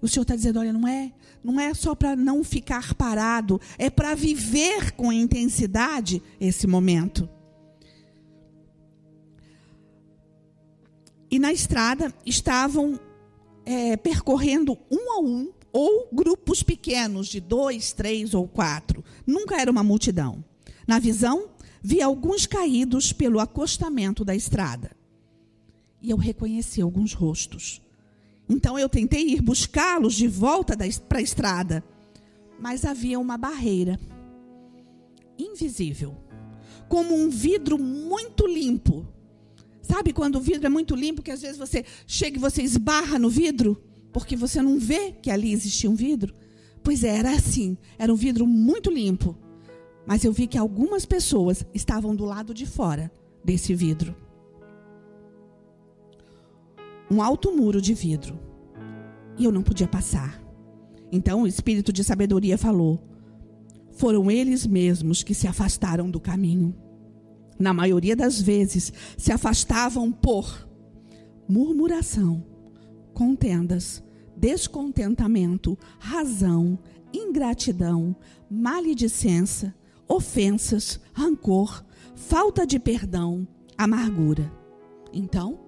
O 0.05 0.09
Senhor 0.09 0.25
está 0.25 0.37
dizendo: 0.37 0.59
olha, 0.59 0.71
não 0.71 0.87
é, 0.87 1.11
não 1.43 1.59
é 1.59 1.73
só 1.73 1.95
para 1.95 2.15
não 2.15 2.45
ficar 2.45 2.93
parado, 2.93 3.59
é 3.79 3.89
para 3.89 4.15
viver 4.15 4.93
com 4.93 5.11
intensidade 5.11 6.23
esse 6.39 6.67
momento. 6.67 7.27
E 11.31 11.39
na 11.39 11.55
estrada 11.55 12.13
estavam 12.27 13.01
é, 13.65 13.97
percorrendo 13.97 14.77
um 14.91 15.11
a 15.11 15.21
um 15.23 15.51
ou 15.73 16.07
grupos 16.13 16.63
pequenos 16.63 17.27
de 17.27 17.41
dois, 17.41 17.95
três 17.95 18.35
ou 18.35 18.47
quatro. 18.47 19.03
Nunca 19.27 19.59
era 19.59 19.71
uma 19.71 19.83
multidão. 19.83 20.45
Na 20.87 20.99
visão, 20.99 21.49
vi 21.83 22.03
alguns 22.03 22.45
caídos 22.47 23.11
pelo 23.11 23.41
acostamento 23.41 24.23
da 24.23 24.37
estrada. 24.37 24.91
E 26.03 26.11
eu 26.11 26.19
reconheci 26.19 26.83
alguns 26.83 27.15
rostos. 27.15 27.81
Então 28.49 28.79
eu 28.79 28.89
tentei 28.89 29.29
ir 29.29 29.41
buscá-los 29.41 30.15
de 30.15 30.29
volta 30.29 30.77
para 31.09 31.19
a 31.19 31.23
estrada, 31.23 31.85
mas 32.59 32.85
havia 32.85 33.19
uma 33.19 33.37
barreira 33.39 33.99
invisível, 35.39 36.15
como 36.89 37.15
um 37.15 37.29
vidro 37.29 37.79
muito 37.79 38.47
limpo. 38.47 39.07
Sabe 39.83 40.13
quando 40.13 40.37
o 40.37 40.41
vidro 40.41 40.67
é 40.67 40.71
muito 40.71 40.95
limpo, 40.95 41.23
que 41.23 41.31
às 41.31 41.43
vezes 41.43 41.59
você 41.59 41.85
chega 42.07 42.37
e 42.37 42.41
você 42.41 42.63
esbarra 42.63 43.19
no 43.19 43.29
vidro? 43.29 43.83
porque 44.15 44.37
você 44.37 44.63
não 44.63 44.79
vê 44.79 45.11
que 45.11 45.29
ali 45.29 45.53
existia 45.53 45.91
um 45.91 45.97
vidro. 45.97 46.33
Pois 46.85 47.03
é, 47.03 47.19
era 47.19 47.33
assim, 47.33 47.77
era 47.99 48.13
um 48.13 48.17
vidro 48.17 48.47
muito 48.47 48.89
limpo. 48.89 49.37
Mas 50.07 50.25
eu 50.25 50.33
vi 50.33 50.47
que 50.47 50.57
algumas 50.57 51.05
pessoas 51.05 51.67
estavam 51.75 52.15
do 52.15 52.25
lado 52.25 52.55
de 52.55 52.65
fora 52.65 53.11
desse 53.45 53.75
vidro. 53.75 54.15
Um 57.15 57.23
alto 57.23 57.57
muro 57.57 57.81
de 57.81 57.95
vidro. 57.95 58.37
E 59.39 59.45
eu 59.45 59.53
não 59.53 59.63
podia 59.63 59.87
passar. 59.87 60.43
Então 61.13 61.43
o 61.43 61.47
espírito 61.47 61.93
de 61.93 62.03
sabedoria 62.03 62.59
falou: 62.59 63.01
Foram 63.93 64.29
eles 64.29 64.67
mesmos 64.67 65.23
que 65.23 65.33
se 65.33 65.47
afastaram 65.47 66.11
do 66.11 66.19
caminho. 66.19 66.75
Na 67.57 67.73
maioria 67.73 68.17
das 68.17 68.41
vezes, 68.41 68.93
se 69.17 69.31
afastavam 69.31 70.11
por 70.11 70.69
murmuração, 71.49 72.45
contendas, 73.13 74.03
descontentamento, 74.37 75.79
razão, 76.01 76.77
ingratidão, 77.13 78.17
maledicência, 78.51 79.73
ofensas, 80.09 80.99
rancor, 81.13 81.85
falta 82.17 82.67
de 82.67 82.81
perdão, 82.81 83.47
amargura. 83.79 84.53
Então, 85.13 85.64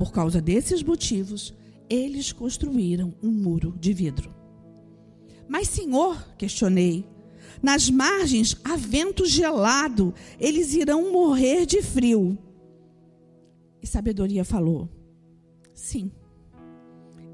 por 0.00 0.12
causa 0.12 0.40
desses 0.40 0.82
motivos, 0.82 1.54
eles 1.86 2.32
construíram 2.32 3.12
um 3.22 3.30
muro 3.30 3.76
de 3.78 3.92
vidro. 3.92 4.34
Mas, 5.46 5.68
Senhor, 5.68 6.16
questionei, 6.38 7.04
nas 7.62 7.90
margens 7.90 8.56
há 8.64 8.76
vento 8.76 9.26
gelado, 9.26 10.14
eles 10.38 10.72
irão 10.72 11.12
morrer 11.12 11.66
de 11.66 11.82
frio. 11.82 12.38
E 13.82 13.86
sabedoria 13.86 14.42
falou: 14.42 14.88
Sim 15.74 16.10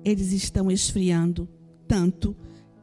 eles 0.05 0.33
estão 0.33 0.71
esfriando 0.71 1.49
tanto 1.89 2.37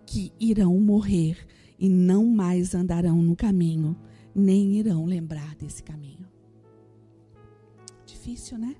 que 0.06 0.32
irão 0.38 0.78
morrer 0.78 1.38
e 1.80 1.90
não 1.90 2.26
mais 2.26 2.76
andarão 2.76 3.22
no 3.22 3.34
caminho, 3.34 3.98
nem 4.34 4.78
irão 4.78 5.06
lembrar 5.06 5.56
desse 5.56 5.82
caminho. 5.82 6.28
Difícil, 8.06 8.58
né? 8.58 8.76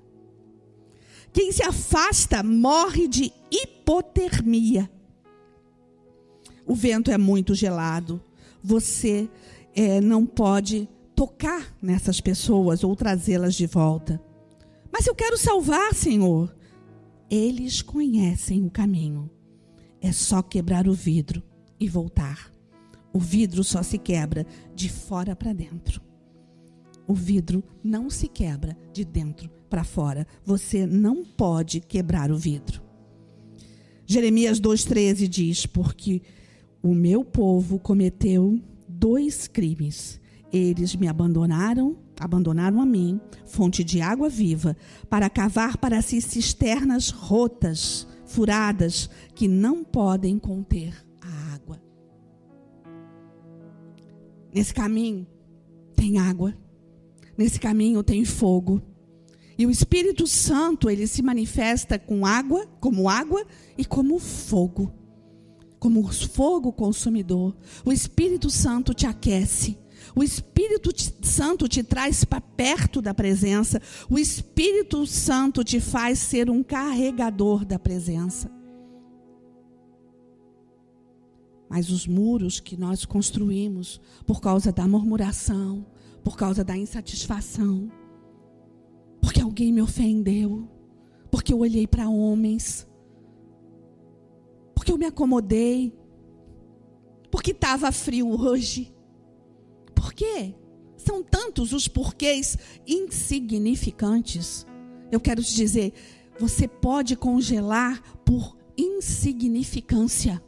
Quem 1.34 1.50
se 1.50 1.64
afasta 1.64 2.44
morre 2.44 3.08
de 3.08 3.32
hipotermia. 3.50 4.88
O 6.64 6.76
vento 6.76 7.10
é 7.10 7.18
muito 7.18 7.56
gelado. 7.56 8.22
Você 8.62 9.28
é, 9.74 10.00
não 10.00 10.24
pode 10.24 10.88
tocar 11.14 11.76
nessas 11.82 12.20
pessoas 12.20 12.84
ou 12.84 12.94
trazê-las 12.94 13.56
de 13.56 13.66
volta. 13.66 14.22
Mas 14.92 15.08
eu 15.08 15.14
quero 15.14 15.36
salvar, 15.36 15.92
Senhor. 15.92 16.54
Eles 17.28 17.82
conhecem 17.82 18.64
o 18.64 18.70
caminho. 18.70 19.28
É 20.00 20.12
só 20.12 20.40
quebrar 20.40 20.86
o 20.86 20.94
vidro 20.94 21.42
e 21.80 21.88
voltar. 21.88 22.52
O 23.12 23.18
vidro 23.18 23.64
só 23.64 23.82
se 23.82 23.98
quebra 23.98 24.46
de 24.72 24.88
fora 24.88 25.34
para 25.34 25.52
dentro. 25.52 26.00
O 27.08 27.14
vidro 27.14 27.62
não 27.82 28.08
se 28.08 28.28
quebra 28.28 28.76
de 28.92 29.04
dentro 29.04 29.50
para 29.74 29.82
fora. 29.82 30.24
Você 30.44 30.86
não 30.86 31.24
pode 31.24 31.80
quebrar 31.80 32.30
o 32.30 32.36
vidro. 32.36 32.80
Jeremias 34.06 34.60
2,13 34.60 35.26
diz: 35.26 35.66
Porque 35.66 36.22
o 36.80 36.94
meu 36.94 37.24
povo 37.24 37.80
cometeu 37.80 38.60
dois 38.88 39.48
crimes. 39.48 40.20
Eles 40.52 40.94
me 40.94 41.08
abandonaram 41.08 41.96
abandonaram 42.20 42.80
a 42.80 42.86
mim, 42.86 43.20
fonte 43.44 43.82
de 43.82 44.00
água 44.00 44.28
viva, 44.28 44.76
para 45.10 45.28
cavar 45.28 45.76
para 45.76 46.00
si 46.00 46.22
cisternas 46.22 47.10
rotas, 47.10 48.06
furadas, 48.24 49.10
que 49.34 49.48
não 49.48 49.82
podem 49.82 50.38
conter 50.38 50.94
a 51.20 51.52
água. 51.52 51.82
Nesse 54.54 54.72
caminho 54.72 55.26
tem 55.96 56.18
água, 56.18 56.56
nesse 57.36 57.58
caminho 57.58 58.00
tem 58.04 58.24
fogo. 58.24 58.80
E 59.56 59.66
o 59.66 59.70
Espírito 59.70 60.26
Santo, 60.26 60.90
ele 60.90 61.06
se 61.06 61.22
manifesta 61.22 61.98
com 61.98 62.26
água, 62.26 62.66
como 62.80 63.08
água 63.08 63.46
e 63.78 63.84
como 63.84 64.18
fogo. 64.18 64.92
Como 65.78 66.10
fogo 66.12 66.72
consumidor. 66.72 67.56
O 67.84 67.92
Espírito 67.92 68.50
Santo 68.50 68.92
te 68.92 69.06
aquece. 69.06 69.78
O 70.14 70.22
Espírito 70.22 70.90
Santo 71.22 71.68
te 71.68 71.82
traz 71.82 72.24
para 72.24 72.40
perto 72.40 73.00
da 73.00 73.14
presença. 73.14 73.80
O 74.10 74.18
Espírito 74.18 75.06
Santo 75.06 75.62
te 75.62 75.80
faz 75.80 76.18
ser 76.18 76.50
um 76.50 76.62
carregador 76.62 77.64
da 77.64 77.78
presença. 77.78 78.50
Mas 81.68 81.90
os 81.90 82.06
muros 82.06 82.60
que 82.60 82.76
nós 82.76 83.04
construímos 83.04 84.00
por 84.26 84.40
causa 84.40 84.72
da 84.72 84.86
murmuração, 84.86 85.86
por 86.22 86.36
causa 86.36 86.62
da 86.62 86.76
insatisfação, 86.76 87.90
porque 89.24 89.40
alguém 89.40 89.72
me 89.72 89.80
ofendeu, 89.80 90.68
porque 91.30 91.50
eu 91.50 91.60
olhei 91.60 91.86
para 91.86 92.10
homens, 92.10 92.86
porque 94.74 94.92
eu 94.92 94.98
me 94.98 95.06
acomodei, 95.06 95.94
porque 97.30 97.52
estava 97.52 97.90
frio 97.90 98.28
hoje, 98.38 98.94
por 99.94 100.12
quê? 100.12 100.54
São 100.98 101.22
tantos 101.22 101.72
os 101.72 101.88
porquês 101.88 102.58
insignificantes. 102.86 104.66
Eu 105.10 105.18
quero 105.18 105.42
te 105.42 105.54
dizer, 105.54 105.94
você 106.38 106.68
pode 106.68 107.16
congelar 107.16 108.02
por 108.26 108.58
insignificância, 108.76 110.44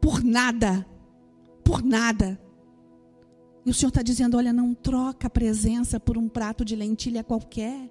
por 0.00 0.24
nada, 0.24 0.88
por 1.62 1.82
nada. 1.82 2.40
E 3.66 3.70
o 3.70 3.74
Senhor 3.74 3.88
está 3.88 4.00
dizendo: 4.00 4.36
olha, 4.36 4.52
não 4.52 4.72
troca 4.72 5.26
a 5.26 5.30
presença 5.30 5.98
por 5.98 6.16
um 6.16 6.28
prato 6.28 6.64
de 6.64 6.76
lentilha 6.76 7.24
qualquer. 7.24 7.90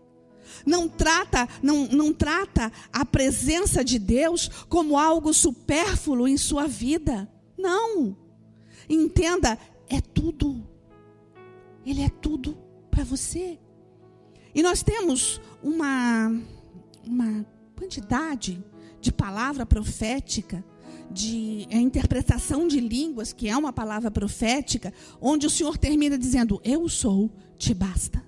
Não 0.66 0.88
trata, 0.88 1.50
não, 1.62 1.88
não 1.88 2.14
trata 2.14 2.72
a 2.94 3.04
presença 3.04 3.84
de 3.84 4.00
Deus 4.00 4.48
como 4.70 4.98
algo 4.98 5.34
supérfluo 5.34 6.28
em 6.28 6.38
sua 6.38 6.66
vida. 6.66 7.30
Não. 7.58 8.16
Entenda, 8.88 9.58
é 9.90 10.00
tudo. 10.00 10.66
Ele 11.86 12.02
é 12.02 12.10
tudo 12.10 12.58
para 12.90 13.04
você. 13.04 13.60
E 14.54 14.64
nós 14.64 14.82
temos 14.82 15.42
uma, 15.62 16.32
uma 17.04 17.46
quantidade 17.78 18.64
de 19.02 19.12
palavra 19.12 19.66
profética, 19.66 20.64
de 21.12 21.68
é, 21.70 21.78
interpretação 21.78 22.68
de 22.68 22.80
línguas, 22.80 23.32
que 23.32 23.48
é 23.48 23.56
uma 23.56 23.72
palavra 23.74 24.12
profética, 24.12 24.94
onde 25.22 25.46
o 25.48 25.50
Senhor 25.50 25.78
termina 25.78 26.18
dizendo: 26.18 26.60
Eu 26.64 26.88
sou, 26.90 27.30
te 27.58 27.74
basta. 27.74 28.24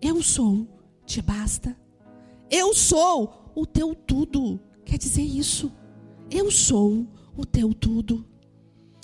Eu 0.00 0.22
sou, 0.22 0.66
te 1.04 1.20
basta. 1.20 1.76
Eu 2.50 2.74
sou 2.74 3.52
o 3.54 3.66
teu 3.66 3.94
tudo. 3.94 4.60
Quer 4.84 4.98
dizer 4.98 5.22
isso. 5.22 5.72
Eu 6.30 6.50
sou 6.50 7.06
o 7.36 7.44
teu 7.44 7.72
tudo. 7.72 8.24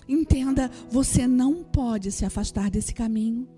Entenda, 0.08 0.70
você 0.90 1.26
não 1.26 1.62
pode 1.64 2.12
se 2.12 2.24
afastar 2.24 2.70
desse 2.70 2.92
caminho. 2.92 3.48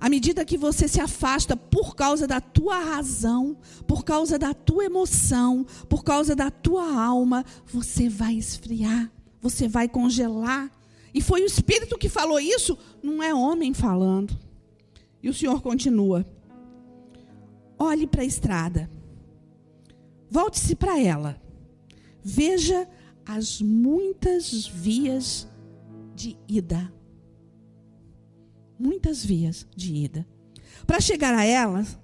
À 0.00 0.08
medida 0.08 0.44
que 0.44 0.56
você 0.56 0.86
se 0.86 1.00
afasta 1.00 1.56
por 1.56 1.96
causa 1.96 2.26
da 2.26 2.40
tua 2.40 2.78
razão, 2.78 3.56
por 3.86 4.04
causa 4.04 4.38
da 4.38 4.54
tua 4.54 4.84
emoção, 4.84 5.66
por 5.88 6.04
causa 6.04 6.36
da 6.36 6.50
tua 6.50 7.02
alma, 7.02 7.44
você 7.66 8.08
vai 8.08 8.34
esfriar, 8.34 9.10
você 9.40 9.66
vai 9.66 9.88
congelar. 9.88 10.70
E 11.12 11.20
foi 11.20 11.42
o 11.42 11.46
Espírito 11.46 11.98
que 11.98 12.08
falou 12.08 12.38
isso, 12.38 12.78
não 13.02 13.20
é 13.20 13.34
homem 13.34 13.74
falando. 13.74 14.38
E 15.20 15.28
o 15.28 15.34
Senhor 15.34 15.60
continua: 15.60 16.24
olhe 17.76 18.06
para 18.06 18.22
a 18.22 18.26
estrada, 18.26 18.88
volte-se 20.30 20.76
para 20.76 21.00
ela, 21.00 21.40
veja 22.22 22.88
as 23.26 23.60
muitas 23.60 24.64
vias 24.64 25.48
de 26.14 26.36
ida. 26.46 26.92
Muitas 28.78 29.24
vias 29.24 29.66
de 29.74 29.94
ida. 29.94 30.26
Para 30.86 31.00
chegar 31.00 31.34
a 31.34 31.44
elas 31.44 31.98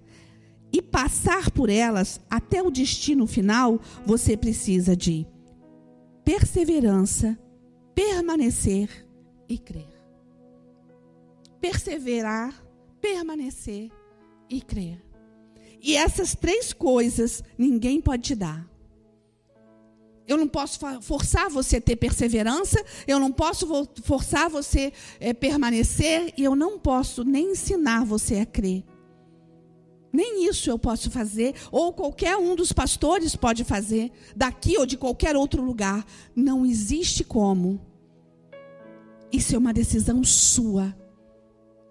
e 0.73 0.83
passar 0.83 1.50
por 1.50 1.71
elas 1.71 2.21
até 2.28 2.62
o 2.62 2.71
destino 2.71 3.26
final, 3.26 3.81
você 4.04 4.37
precisa 4.37 4.97
de 4.97 5.26
perseverança, 6.25 7.38
permanecer 7.95 8.88
e 9.49 9.57
crer. 9.57 9.95
Perseverar, 11.61 12.52
permanecer 13.00 13.90
e 14.50 14.61
crer. 14.61 15.00
E 15.81 15.95
essas 15.95 16.35
três 16.35 16.73
coisas 16.73 17.43
ninguém 17.57 18.00
pode 18.00 18.23
te 18.23 18.35
dar. 18.35 18.74
Eu 20.26 20.38
não 20.38 20.49
posso 20.49 20.81
forçar 21.02 21.50
você 21.50 21.76
a 21.76 21.81
ter 21.81 21.97
perseverança, 21.97 22.83
eu 23.07 23.21
não 23.21 23.31
posso 23.31 23.66
forçar 24.02 24.49
você 24.49 24.90
a 25.21 25.26
é, 25.26 25.35
permanecer, 25.35 26.33
e 26.37 26.45
eu 26.45 26.57
não 26.57 26.78
posso 26.78 27.25
nem 27.25 27.52
ensinar 27.52 28.04
você 28.04 28.37
a 28.37 28.47
crer. 28.47 28.83
Nem 30.11 30.49
isso 30.49 30.71
eu 30.71 30.78
posso 30.78 31.11
fazer, 31.11 31.54
ou 31.71 31.93
qualquer 31.93 32.37
um 32.37 32.54
dos 32.54 32.73
pastores 32.73 33.37
pode 33.37 33.64
fazer, 33.64 34.12
daqui 34.35 34.78
ou 34.78 34.87
de 34.87 34.97
qualquer 34.97 35.37
outro 35.37 35.61
lugar. 35.61 36.07
Não 36.35 36.64
existe 36.64 37.23
como. 37.25 37.81
Isso 39.31 39.54
é 39.54 39.59
uma 39.59 39.73
decisão 39.75 40.23
sua. 40.23 40.97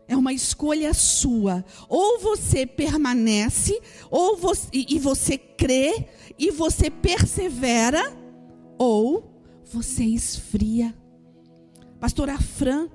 É 0.08 0.16
uma 0.16 0.32
escolha 0.32 0.94
sua. 0.94 1.66
Ou 1.90 2.18
você 2.18 2.66
permanece, 2.66 3.80
ou 4.10 4.38
você, 4.38 4.70
e 4.72 4.98
você 4.98 5.38
crê, 5.38 6.08
e 6.40 6.50
você 6.50 6.90
persevera, 6.90 8.23
ou 8.84 9.24
você 9.64 10.04
esfria. 10.04 10.94
Pastora 12.00 12.38
Fran 12.38 12.90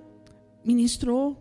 ministrou, 0.62 1.36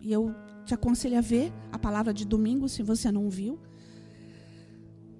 e 0.00 0.12
eu 0.12 0.32
te 0.64 0.72
aconselho 0.72 1.18
a 1.18 1.20
ver 1.20 1.52
a 1.72 1.78
palavra 1.78 2.14
de 2.14 2.24
domingo, 2.24 2.68
se 2.68 2.82
você 2.82 3.10
não 3.10 3.28
viu. 3.28 3.58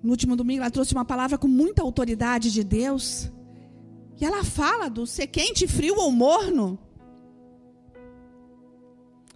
No 0.01 0.11
último 0.11 0.37
domingo, 0.37 0.61
ela 0.61 0.71
trouxe 0.71 0.95
uma 0.95 1.05
palavra 1.05 1.37
com 1.37 1.49
muita 1.49 1.83
autoridade 1.83 2.53
de 2.53 2.63
Deus. 2.63 3.33
E 4.21 4.25
ela 4.25 4.45
fala 4.45 4.89
do 4.89 5.07
ser 5.07 5.27
quente, 5.27 5.67
frio 5.67 5.97
ou 5.97 6.13
morno. 6.13 6.79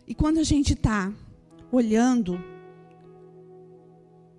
E 0.07 0.15
quando 0.15 0.39
a 0.39 0.45
gente 0.45 0.75
está 0.75 1.13
olhando 1.73 2.39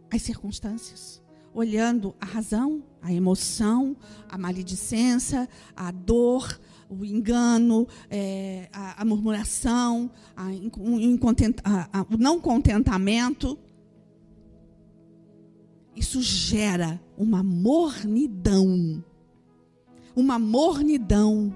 as 0.10 0.22
circunstâncias, 0.22 1.22
olhando 1.54 2.16
a 2.22 2.26
razão, 2.26 2.84
a 3.04 3.12
emoção, 3.12 3.96
a 4.30 4.38
maledicência, 4.38 5.48
a 5.76 5.92
dor, 5.92 6.60
o 6.90 7.04
engano, 7.04 7.86
é, 8.10 8.70
a, 8.72 9.02
a, 9.02 9.06
murmuração, 9.06 10.10
a, 10.36 10.46
o 12.10 12.18
não 12.18 12.40
contentamento. 12.40 13.60
Isso 15.96 16.22
gera 16.22 17.00
uma 17.18 17.44
mornidão. 17.44 19.04
Uma 20.16 20.40
mornidão. 20.40 21.56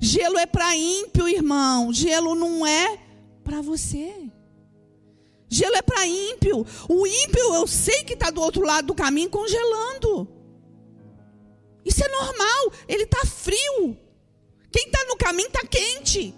Gelo 0.00 0.38
é 0.38 0.46
para 0.46 0.74
ímpio, 0.74 1.28
irmão. 1.28 1.92
Gelo 1.92 2.34
não 2.34 2.66
é 2.66 2.98
para 3.44 3.60
você. 3.60 4.30
Gelo 5.48 5.76
é 5.76 5.82
para 5.82 6.06
ímpio. 6.06 6.66
O 6.88 7.06
ímpio 7.06 7.54
eu 7.54 7.66
sei 7.66 8.04
que 8.04 8.14
está 8.14 8.30
do 8.30 8.40
outro 8.40 8.64
lado 8.64 8.86
do 8.86 8.94
caminho 8.94 9.30
congelando. 9.30 10.35
Isso 11.86 12.04
é 12.04 12.08
normal. 12.08 12.72
Ele 12.88 13.04
está 13.04 13.24
frio. 13.24 13.96
Quem 14.72 14.86
está 14.86 15.04
no 15.08 15.16
caminho 15.16 15.46
está 15.46 15.64
quente. 15.66 16.34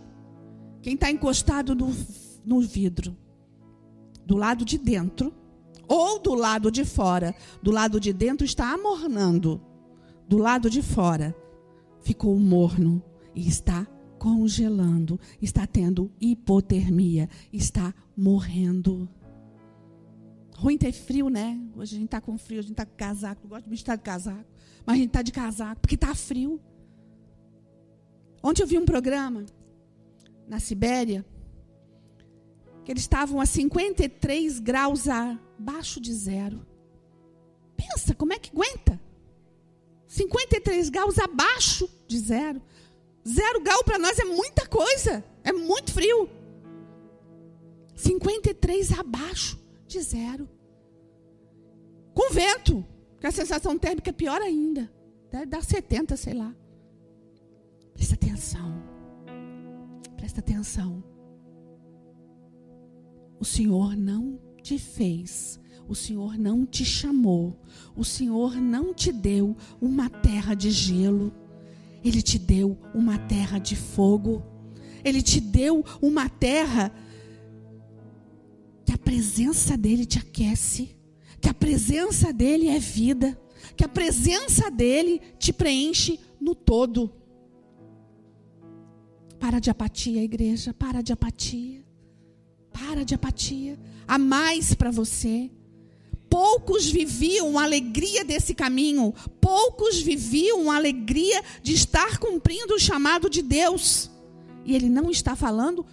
Quem 0.83 0.95
está 0.95 1.11
encostado 1.11 1.75
no, 1.75 1.93
no 2.45 2.61
vidro, 2.61 3.17
do 4.25 4.37
lado 4.37 4.65
de 4.65 4.77
dentro, 4.77 5.35
ou 5.89 6.19
do 6.19 6.35
lado 6.35 6.71
de 6.71 6.85
fora, 6.85 7.35
do 7.63 7.71
lado 7.71 7.99
de 7.99 8.13
dentro 8.13 8.45
está 8.45 8.73
amornando, 8.73 9.61
do 10.29 10.37
lado 10.37 10.69
de 10.69 10.83
fora 10.83 11.35
ficou 12.03 12.39
morno 12.39 13.03
e 13.35 13.49
está 13.49 13.87
congelando, 14.19 15.19
está 15.41 15.67
tendo 15.67 16.13
hipotermia, 16.21 17.29
está 17.53 17.95
morrendo. 18.17 19.09
Ruim 20.59 20.77
ter 20.77 20.91
frio, 20.91 21.29
né? 21.29 21.57
Hoje 21.77 21.95
a 21.95 21.99
gente 22.01 22.07
está 22.07 22.21
com 22.21 22.37
frio, 22.37 22.59
a 22.59 22.63
gente 22.63 22.73
está 22.73 22.85
com 22.85 22.97
casaco. 22.97 23.43
Eu 23.45 23.49
gosto 23.49 23.69
de 23.69 23.75
estar 23.77 23.95
de 23.95 24.03
casaco, 24.03 24.45
mas 24.85 24.95
a 24.95 24.99
gente 24.99 25.07
está 25.07 25.23
de 25.23 25.31
casaco 25.31 25.81
porque 25.81 25.95
está 25.95 26.13
frio. 26.17 26.61
Ontem 28.43 28.63
eu 28.63 28.67
vi 28.67 28.77
um 28.77 28.85
programa 28.85 29.47
na 30.49 30.59
Sibéria 30.59 31.25
que 32.85 32.91
eles 32.91 33.05
estavam 33.05 33.41
a 33.41 33.47
53 33.47 34.59
graus 34.59 35.07
abaixo 35.07 36.01
de 36.01 36.13
zero. 36.13 36.67
Pensa, 37.77 38.13
como 38.13 38.33
é 38.33 38.39
que 38.41 38.51
aguenta? 38.51 39.01
53 40.09 40.89
graus 40.89 41.21
abaixo 41.21 41.89
de 42.09 42.19
zero. 42.19 42.61
Zero 43.25 43.61
grau 43.61 43.85
para 43.85 43.97
nós 43.97 44.19
é 44.19 44.25
muita 44.25 44.67
coisa, 44.67 45.25
é 45.45 45.53
muito 45.53 45.93
frio. 45.93 46.29
53 47.95 48.99
abaixo 48.99 49.68
de 49.89 50.01
zero. 50.03 50.49
Com 52.15 52.33
vento, 52.33 52.85
que 53.19 53.27
a 53.27 53.33
sensação 53.33 53.79
térmica 53.79 54.11
é 54.11 54.13
pior 54.13 54.41
ainda. 54.41 54.91
Deve 55.31 55.47
dar 55.47 55.63
70, 55.63 56.17
sei 56.17 56.35
lá. 56.35 56.55
Presta 57.95 58.15
atenção. 58.15 58.83
Presta 60.17 60.41
atenção. 60.41 61.03
O 63.41 63.45
Senhor 63.45 63.97
não 63.97 64.39
te 64.63 64.79
fez, 64.79 65.61
o 65.89 65.95
Senhor 65.95 66.37
não 66.37 66.67
te 66.67 66.85
chamou, 66.85 67.57
o 67.97 68.05
Senhor 68.05 68.57
não 68.57 68.93
te 68.93 69.13
deu 69.13 69.57
uma 69.81 70.11
terra 70.11 70.55
de 70.55 70.71
gelo, 70.71 71.33
Ele 72.05 72.21
te 72.21 72.39
deu 72.39 72.77
uma 72.93 73.17
terra 73.17 73.59
de 73.59 73.77
fogo, 73.77 74.43
Ele 75.05 75.23
te 75.23 75.41
deu 75.41 75.85
uma 76.03 76.29
terra 76.29 76.93
presença 79.09 79.75
dEle 79.75 80.05
te 80.05 80.19
aquece, 80.19 80.95
que 81.41 81.49
a 81.49 81.55
presença 81.55 82.31
dEle 82.31 82.69
é 82.69 82.79
vida, 82.79 83.41
que 83.75 83.83
a 83.83 83.89
presença 83.89 84.71
dEle 84.71 85.23
te 85.39 85.51
preenche 85.51 86.21
no 86.39 86.55
todo. 86.55 87.11
Para 89.41 89.61
de 89.61 89.71
apatia, 89.71 90.23
igreja. 90.23 90.75
Para 90.75 91.01
de 91.01 91.11
apatia. 91.11 91.83
Para 92.71 93.03
de 93.03 93.15
apatia. 93.15 93.79
Há 94.07 94.19
mais 94.19 94.75
para 94.75 94.91
você. 94.91 95.51
Poucos 96.29 96.91
viviam 96.91 97.59
a 97.59 97.63
alegria 97.63 98.23
desse 98.27 98.53
caminho. 98.53 99.15
Poucos 99.41 100.03
viviam 100.03 100.71
a 100.71 100.77
alegria 100.77 101.43
de 101.63 101.73
estar 101.73 102.19
cumprindo 102.19 102.75
o 102.75 102.79
chamado 102.79 103.31
de 103.31 103.41
Deus. 103.41 104.11
E 104.67 104.75
ele 104.75 104.91
não 104.91 105.11
está 105.11 105.35
falando 105.35 105.87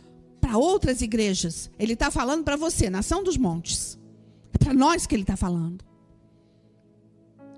para 0.46 0.60
outras 0.60 1.02
igrejas. 1.02 1.72
Ele 1.80 1.94
está 1.94 2.12
falando 2.12 2.44
para 2.44 2.56
você, 2.56 2.88
Nação 2.88 3.24
dos 3.24 3.36
Montes. 3.36 3.98
É 4.54 4.58
para 4.60 4.76
nós 4.76 5.08
que 5.08 5.16
ele 5.16 5.24
está 5.24 5.36
falando. 5.36 5.84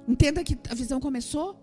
Entenda 0.07 0.41
que 0.41 0.57
a 0.69 0.73
visão 0.73 0.97
começou 0.97 1.61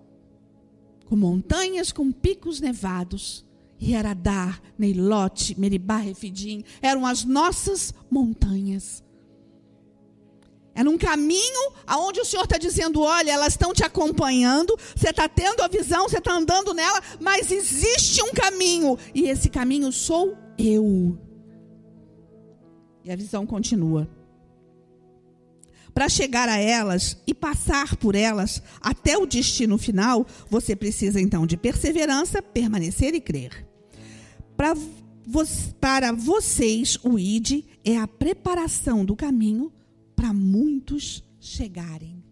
com 1.07 1.17
montanhas 1.17 1.91
com 1.91 2.13
picos 2.13 2.61
nevados 2.61 3.45
Hieradá, 3.81 4.59
Neilote, 4.79 5.59
Meribá, 5.59 5.97
Refidim, 5.97 6.63
eram 6.81 7.07
as 7.07 7.25
nossas 7.25 7.93
montanhas. 8.11 9.03
Era 10.75 10.89
um 10.91 10.99
caminho 10.99 11.73
aonde 11.87 12.21
o 12.21 12.25
Senhor 12.25 12.45
está 12.45 12.59
dizendo: 12.59 13.01
olha, 13.01 13.33
elas 13.33 13.55
estão 13.55 13.73
te 13.73 13.83
acompanhando, 13.83 14.79
você 14.95 15.11
está 15.11 15.29
tendo 15.29 15.63
a 15.63 15.69
visão, 15.69 16.09
você 16.09 16.19
está 16.19 16.35
andando 16.35 16.75
nela, 16.75 17.01
mas 17.21 17.51
existe 17.51 18.23
um 18.23 18.33
caminho, 18.33 18.99
e 19.15 19.29
esse 19.29 19.49
caminho 19.49 19.91
sou 19.93 20.44
eu. 20.59 21.19
E 23.05 23.11
a 23.11 23.17
visão 23.17 23.47
continua. 23.47 24.09
Para 25.93 26.09
chegar 26.09 26.49
a 26.49 26.59
elas 26.59 27.17
e 27.25 27.33
passar 27.33 27.97
por 27.97 28.17
elas 28.17 28.61
até 28.81 29.17
o 29.17 29.27
destino 29.27 29.79
final, 29.79 30.27
você 30.51 30.75
precisa 30.75 31.21
então 31.21 31.47
de 31.47 31.57
perseverança, 31.57 32.43
permanecer 32.43 33.15
e 33.15 33.21
crer. 33.21 33.65
Para, 34.57 34.75
para 35.81 36.13
vocês, 36.13 36.99
o 37.05 37.17
ID 37.17 37.65
é 37.85 37.97
a 37.97 38.09
preparação 38.09 39.05
do 39.05 39.15
caminho 39.15 39.73
para 40.17 40.33
muitos 40.33 41.23
chegarem. 41.39 42.25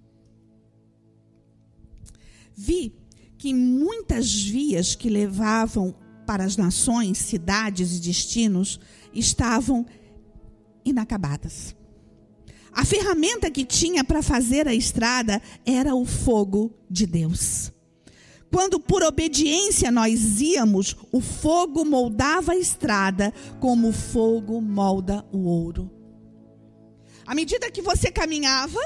Vi 2.55 2.95
que 3.39 3.55
muitas 3.55 4.33
vias 4.33 4.95
que 4.95 5.09
levavam 5.09 5.95
para 6.27 6.45
as 6.45 6.57
nações, 6.57 7.19
cidades 7.19 7.97
e 7.97 8.01
destinos 8.01 8.81
estavam 9.15 9.87
inacabadas. 10.85 11.75
A 12.73 12.85
ferramenta 12.85 13.51
que 13.51 13.65
tinha 13.65 14.03
para 14.03 14.23
fazer 14.23 14.67
a 14.67 14.75
estrada 14.75 15.43
era 15.67 15.95
o 15.95 16.07
fogo 16.07 16.73
de 16.89 17.07
Deus. 17.07 17.71
Quando 18.51 18.79
por 18.79 19.03
obediência 19.03 19.91
nós 19.91 20.41
íamos, 20.41 20.97
o 21.11 21.21
fogo 21.21 21.85
moldava 21.85 22.53
a 22.53 22.57
estrada 22.57 23.33
como 23.61 23.89
o 23.89 23.93
fogo 23.93 24.61
molda 24.61 25.25
o 25.33 25.47
ouro. 25.47 25.91
À 27.27 27.35
medida 27.35 27.71
que 27.71 27.81
você 27.81 28.11
caminhava, 28.11 28.79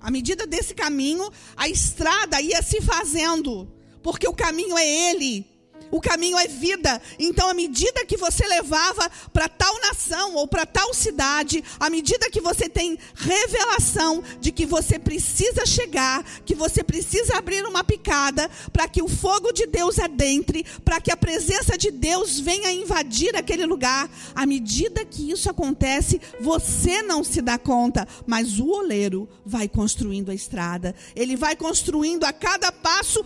à 0.00 0.10
medida 0.10 0.46
desse 0.46 0.74
caminho, 0.74 1.30
a 1.56 1.68
estrada 1.68 2.40
ia 2.40 2.62
se 2.62 2.80
fazendo, 2.80 3.70
porque 4.02 4.28
o 4.28 4.34
caminho 4.34 4.76
é 4.76 5.10
ele. 5.10 5.49
O 5.90 6.00
caminho 6.00 6.38
é 6.38 6.46
vida. 6.46 7.00
Então, 7.18 7.48
à 7.48 7.54
medida 7.54 8.06
que 8.06 8.16
você 8.16 8.46
levava 8.46 9.10
para 9.32 9.48
tal 9.48 9.80
nação 9.80 10.34
ou 10.36 10.46
para 10.46 10.64
tal 10.64 10.94
cidade, 10.94 11.64
à 11.78 11.90
medida 11.90 12.30
que 12.30 12.40
você 12.40 12.68
tem 12.68 12.98
revelação 13.14 14.22
de 14.40 14.52
que 14.52 14.66
você 14.66 14.98
precisa 14.98 15.66
chegar, 15.66 16.24
que 16.44 16.54
você 16.54 16.82
precisa 16.82 17.36
abrir 17.36 17.64
uma 17.64 17.82
picada 17.82 18.50
para 18.72 18.88
que 18.88 19.02
o 19.02 19.08
fogo 19.08 19.52
de 19.52 19.66
Deus 19.66 19.98
adentre, 19.98 20.64
para 20.84 21.00
que 21.00 21.10
a 21.10 21.16
presença 21.16 21.76
de 21.76 21.90
Deus 21.90 22.38
venha 22.38 22.72
invadir 22.72 23.34
aquele 23.36 23.66
lugar, 23.66 24.08
à 24.34 24.46
medida 24.46 25.04
que 25.04 25.30
isso 25.30 25.50
acontece, 25.50 26.20
você 26.40 27.02
não 27.02 27.24
se 27.24 27.42
dá 27.42 27.58
conta, 27.58 28.06
mas 28.26 28.58
o 28.58 28.68
oleiro 28.68 29.28
vai 29.44 29.68
construindo 29.68 30.30
a 30.30 30.34
estrada. 30.34 30.94
Ele 31.14 31.36
vai 31.36 31.56
construindo 31.56 32.24
a 32.24 32.32
cada 32.32 32.70
passo 32.70 33.24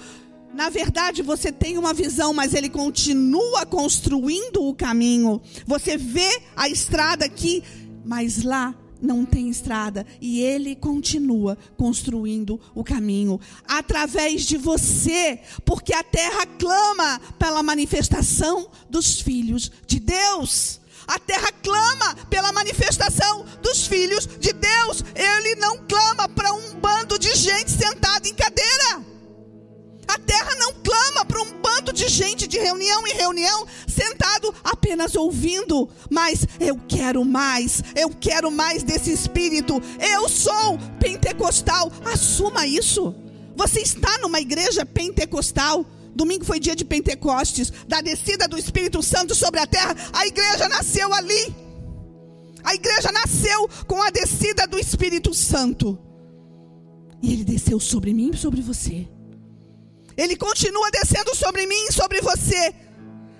na 0.54 0.68
verdade, 0.70 1.20
você 1.22 1.50
tem 1.50 1.76
uma 1.76 1.92
visão, 1.92 2.32
mas 2.32 2.54
ele 2.54 2.68
continua 2.68 3.66
construindo 3.66 4.62
o 4.62 4.74
caminho. 4.74 5.40
Você 5.66 5.96
vê 5.96 6.42
a 6.56 6.68
estrada 6.68 7.24
aqui, 7.24 7.62
mas 8.04 8.42
lá 8.42 8.74
não 9.02 9.24
tem 9.24 9.50
estrada 9.50 10.06
e 10.20 10.40
ele 10.40 10.74
continua 10.74 11.58
construindo 11.76 12.58
o 12.74 12.82
caminho 12.82 13.38
através 13.68 14.46
de 14.46 14.56
você, 14.56 15.40
porque 15.64 15.92
a 15.92 16.02
terra 16.02 16.46
clama 16.58 17.20
pela 17.38 17.62
manifestação 17.62 18.70
dos 18.88 19.20
filhos 19.20 19.70
de 19.86 20.00
Deus. 20.00 20.80
A 21.06 21.18
terra 21.18 21.52
clama 21.62 22.14
pela 22.30 22.50
manifestação 22.50 23.44
dos 23.60 23.86
filhos 23.86 24.26
de 24.26 24.54
Deus. 24.54 25.04
Ele 25.14 25.54
não 25.56 25.76
clama 25.86 26.26
para 26.30 26.50
um 26.54 26.76
bando 26.76 27.18
de 27.18 27.34
gente 27.34 27.70
sentada 27.70 28.26
em 28.26 28.32
cadeira. 28.32 29.13
A 30.06 30.18
terra 30.18 30.54
não 30.56 30.72
clama 30.74 31.24
para 31.24 31.40
um 31.42 31.60
bando 31.60 31.92
de 31.92 32.08
gente 32.08 32.46
de 32.46 32.58
reunião 32.58 33.06
em 33.06 33.14
reunião, 33.14 33.66
sentado 33.86 34.54
apenas 34.62 35.14
ouvindo, 35.14 35.88
mas 36.10 36.46
eu 36.60 36.78
quero 36.88 37.24
mais, 37.24 37.82
eu 37.94 38.10
quero 38.10 38.50
mais 38.50 38.82
desse 38.82 39.12
espírito. 39.12 39.80
Eu 39.98 40.28
sou 40.28 40.78
pentecostal, 40.98 41.90
assuma 42.04 42.66
isso. 42.66 43.14
Você 43.56 43.80
está 43.80 44.18
numa 44.18 44.40
igreja 44.40 44.84
pentecostal. 44.84 45.86
Domingo 46.14 46.44
foi 46.44 46.60
dia 46.60 46.76
de 46.76 46.84
Pentecostes, 46.84 47.72
da 47.88 48.00
descida 48.00 48.46
do 48.46 48.56
Espírito 48.56 49.02
Santo 49.02 49.34
sobre 49.34 49.58
a 49.58 49.66
terra. 49.66 49.96
A 50.12 50.24
igreja 50.26 50.68
nasceu 50.68 51.12
ali. 51.12 51.54
A 52.62 52.74
igreja 52.74 53.10
nasceu 53.12 53.68
com 53.86 54.00
a 54.00 54.10
descida 54.10 54.66
do 54.66 54.78
Espírito 54.78 55.34
Santo. 55.34 55.98
E 57.20 57.32
ele 57.32 57.44
desceu 57.44 57.80
sobre 57.80 58.14
mim 58.14 58.30
e 58.32 58.36
sobre 58.36 58.62
você. 58.62 59.08
Ele 60.16 60.36
continua 60.36 60.90
descendo 60.90 61.34
sobre 61.34 61.66
mim 61.66 61.86
e 61.88 61.92
sobre 61.92 62.20
você. 62.20 62.74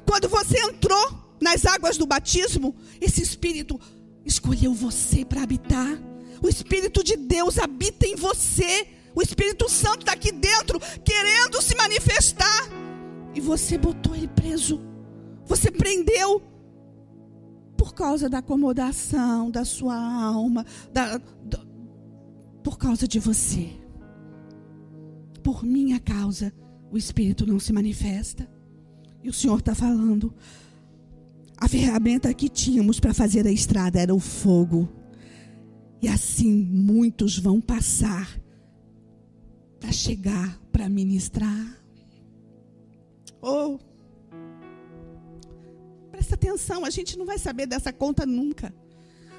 Quando 0.06 0.28
você 0.28 0.58
entrou 0.60 1.36
nas 1.40 1.64
águas 1.64 1.96
do 1.96 2.06
batismo, 2.06 2.74
esse 3.00 3.22
Espírito 3.22 3.80
escolheu 4.24 4.72
você 4.74 5.24
para 5.24 5.42
habitar. 5.42 5.98
O 6.42 6.48
Espírito 6.48 7.02
de 7.04 7.16
Deus 7.16 7.58
habita 7.58 8.06
em 8.06 8.16
você. 8.16 8.88
O 9.14 9.22
Espírito 9.22 9.68
Santo 9.68 10.00
está 10.00 10.12
aqui 10.12 10.32
dentro, 10.32 10.80
querendo 11.04 11.62
se 11.62 11.76
manifestar. 11.76 12.68
E 13.34 13.40
você 13.40 13.78
botou 13.78 14.14
ele 14.14 14.28
preso. 14.28 14.80
Você 15.46 15.70
prendeu. 15.70 16.42
Por 17.76 17.94
causa 17.94 18.28
da 18.28 18.38
acomodação 18.38 19.50
da 19.50 19.64
sua 19.64 19.96
alma. 19.96 20.66
Da, 20.92 21.20
por 22.62 22.78
causa 22.78 23.06
de 23.06 23.20
você. 23.20 23.70
Por 25.42 25.62
minha 25.62 26.00
causa 26.00 26.52
o 26.94 26.98
Espírito 26.98 27.44
não 27.44 27.58
se 27.58 27.72
manifesta. 27.72 28.48
E 29.20 29.28
o 29.28 29.32
Senhor 29.32 29.58
está 29.58 29.74
falando. 29.74 30.32
A 31.56 31.66
ferramenta 31.66 32.32
que 32.32 32.48
tínhamos 32.48 33.00
para 33.00 33.12
fazer 33.12 33.44
a 33.48 33.50
estrada 33.50 34.00
era 34.00 34.14
o 34.14 34.20
fogo. 34.20 34.88
E 36.00 36.06
assim 36.06 36.52
muitos 36.52 37.36
vão 37.36 37.60
passar 37.60 38.40
para 39.80 39.90
chegar 39.90 40.56
para 40.70 40.88
ministrar. 40.88 41.82
Oh, 43.42 43.80
presta 46.12 46.36
atenção, 46.36 46.84
a 46.84 46.90
gente 46.90 47.18
não 47.18 47.26
vai 47.26 47.40
saber 47.40 47.66
dessa 47.66 47.92
conta 47.92 48.24
nunca. 48.24 48.72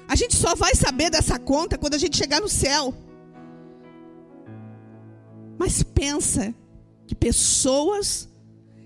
A 0.06 0.14
gente 0.14 0.36
só 0.36 0.54
vai 0.54 0.74
saber 0.74 1.08
dessa 1.08 1.38
conta 1.38 1.78
quando 1.78 1.94
a 1.94 1.98
gente 1.98 2.18
chegar 2.18 2.38
no 2.38 2.50
céu. 2.50 2.92
Mas 5.58 5.82
pensa 5.82 6.54
que 7.06 7.14
pessoas 7.14 8.28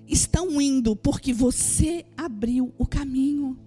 estão 0.07 0.61
indo 0.61 0.95
porque 0.97 1.33
você 1.33 2.05
abriu 2.17 2.75
o 2.77 2.87
caminho. 2.87 3.59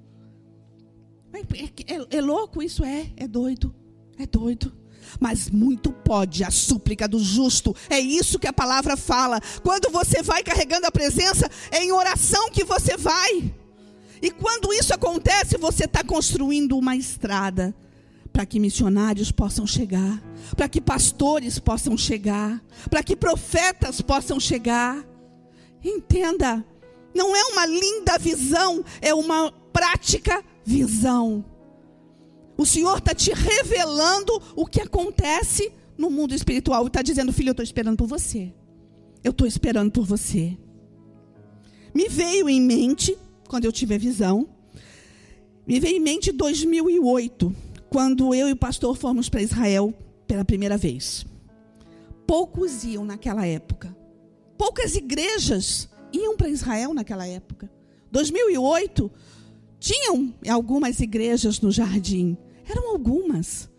É, 1.33 1.95
é, 1.95 2.17
é, 2.17 2.21
louco 2.21 2.61
isso? 2.61 2.83
É, 2.83 3.11
é 3.17 3.27
doido. 3.27 3.73
É 4.19 4.25
doido. 4.25 4.71
Mas 5.19 5.49
muito 5.49 5.91
pode 5.91 6.43
a 6.43 6.51
súplica 6.51 7.07
do 7.07 7.19
justo. 7.19 7.75
É 7.89 7.99
isso 7.99 8.39
que 8.39 8.47
a 8.47 8.53
palavra 8.53 8.95
fala. 8.95 9.41
Quando 9.63 9.89
você 9.89 10.21
vai 10.21 10.43
carregando 10.43 10.85
a 10.85 10.91
presença, 10.91 11.49
é 11.71 11.83
em 11.83 11.91
oração 11.91 12.49
que 12.51 12.63
você 12.63 12.97
vai. 12.97 13.53
E 14.21 14.31
quando 14.31 14.73
isso 14.73 14.93
acontece, 14.93 15.57
você 15.57 15.85
está 15.85 16.03
construindo 16.03 16.77
uma 16.77 16.95
estrada 16.95 17.75
para 18.33 18.47
que 18.47 18.59
missionários 18.59 19.31
possam 19.31 19.65
chegar, 19.67 20.19
para 20.57 20.67
que 20.67 20.81
pastores 20.81 21.59
possam 21.59 21.95
chegar, 21.95 22.61
para 22.89 23.03
que 23.03 23.15
profetas 23.15 24.01
possam 24.01 24.39
chegar. 24.39 25.07
Entenda, 25.83 26.65
não 27.13 27.35
é 27.35 27.43
uma 27.51 27.67
linda 27.67 28.17
visão, 28.17 28.83
é 28.99 29.13
uma 29.13 29.51
prática 29.71 30.43
visão. 30.65 31.45
O 32.57 32.65
Senhor 32.65 32.97
está 32.97 33.13
te 33.13 33.31
revelando 33.31 34.41
o 34.55 34.65
que 34.65 34.81
acontece 34.81 35.71
no 35.95 36.09
mundo 36.09 36.33
espiritual 36.33 36.85
e 36.85 36.87
está 36.87 37.03
dizendo, 37.03 37.31
filho, 37.31 37.49
eu 37.49 37.53
estou 37.53 37.63
esperando 37.63 37.97
por 37.97 38.07
você. 38.07 38.51
Eu 39.23 39.31
estou 39.31 39.45
esperando 39.45 39.91
por 39.91 40.05
você. 40.05 40.57
Me 41.93 42.09
veio 42.09 42.49
em 42.49 42.59
mente, 42.59 43.15
quando 43.47 43.65
eu 43.65 43.71
tive 43.71 43.93
a 43.93 43.97
visão, 43.99 44.49
me 45.67 45.79
veio 45.79 45.97
em 45.97 45.99
mente 45.99 46.31
2008 46.31 47.72
quando 47.93 48.33
eu 48.33 48.49
e 48.49 48.53
o 48.53 48.57
pastor 48.57 48.97
fomos 48.97 49.29
para 49.29 49.43
Israel 49.43 49.93
pela 50.25 50.43
primeira 50.43 50.75
vez. 50.75 51.23
Poucos 52.25 52.83
iam 52.83 53.05
naquela 53.05 53.45
época. 53.45 53.95
Poucas 54.57 54.95
igrejas 54.95 55.87
iam 56.11 56.35
para 56.35 56.49
Israel 56.49 56.91
naquela 56.91 57.27
época. 57.27 57.71
2008 58.11 59.11
tinham 59.79 60.33
algumas 60.49 60.99
igrejas 61.01 61.61
no 61.61 61.69
jardim. 61.69 62.35
Eram 62.67 62.89
algumas. 62.89 63.69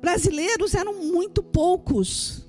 Brasileiros 0.00 0.74
eram 0.74 1.04
muito 1.04 1.42
poucos. 1.42 2.48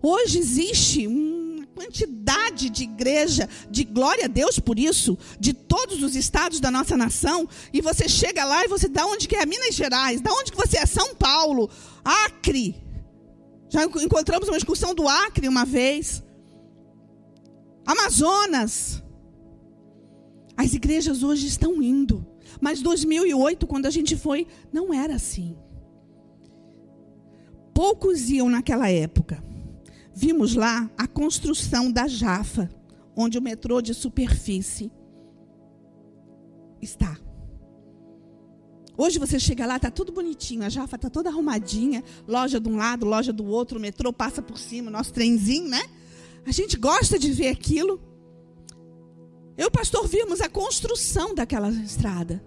Hoje 0.00 0.38
existe 0.38 1.08
um 1.08 1.43
quantidade 1.74 2.70
de 2.70 2.84
igreja, 2.84 3.48
de 3.70 3.84
glória 3.84 4.26
a 4.26 4.28
Deus 4.28 4.58
por 4.58 4.78
isso, 4.78 5.18
de 5.38 5.52
todos 5.52 6.02
os 6.02 6.14
estados 6.14 6.60
da 6.60 6.70
nossa 6.70 6.96
nação, 6.96 7.48
e 7.72 7.80
você 7.80 8.08
chega 8.08 8.44
lá 8.44 8.64
e 8.64 8.68
você 8.68 8.88
dá 8.88 9.04
onde 9.06 9.26
que 9.26 9.36
é 9.36 9.44
Minas 9.44 9.74
Gerais, 9.74 10.20
da 10.20 10.32
onde 10.32 10.52
que 10.52 10.56
você 10.56 10.78
é 10.78 10.86
São 10.86 11.14
Paulo, 11.14 11.68
Acre. 12.04 12.76
Já 13.68 13.84
encontramos 13.84 14.48
uma 14.48 14.56
excursão 14.56 14.94
do 14.94 15.08
Acre 15.08 15.48
uma 15.48 15.64
vez. 15.64 16.22
Amazonas. 17.84 19.02
As 20.56 20.72
igrejas 20.72 21.24
hoje 21.24 21.48
estão 21.48 21.82
indo, 21.82 22.24
mas 22.60 22.80
2008 22.80 23.66
quando 23.66 23.86
a 23.86 23.90
gente 23.90 24.16
foi, 24.16 24.46
não 24.72 24.94
era 24.94 25.16
assim. 25.16 25.56
Poucos 27.74 28.30
iam 28.30 28.48
naquela 28.48 28.88
época 28.88 29.42
vimos 30.14 30.54
lá 30.54 30.88
a 30.96 31.06
construção 31.06 31.90
da 31.90 32.06
Jafa, 32.06 32.70
onde 33.16 33.38
o 33.38 33.42
metrô 33.42 33.80
de 33.80 33.92
superfície 33.92 34.90
está. 36.80 37.18
Hoje 38.96 39.18
você 39.18 39.40
chega 39.40 39.66
lá, 39.66 39.76
está 39.76 39.90
tudo 39.90 40.12
bonitinho, 40.12 40.62
a 40.62 40.68
Jafa 40.68 40.94
está 40.94 41.10
toda 41.10 41.28
arrumadinha, 41.28 42.04
loja 42.28 42.60
de 42.60 42.68
um 42.68 42.76
lado, 42.76 43.04
loja 43.04 43.32
do 43.32 43.44
outro, 43.44 43.78
o 43.78 43.80
metrô 43.80 44.12
passa 44.12 44.40
por 44.40 44.56
cima, 44.56 44.90
nosso 44.90 45.12
trenzinho, 45.12 45.68
né? 45.68 45.82
A 46.46 46.52
gente 46.52 46.76
gosta 46.76 47.18
de 47.18 47.32
ver 47.32 47.48
aquilo. 47.48 48.00
Eu 49.56 49.64
e 49.64 49.68
o 49.68 49.70
pastor 49.70 50.06
vimos 50.06 50.40
a 50.40 50.48
construção 50.48 51.34
daquela 51.34 51.70
estrada. 51.70 52.44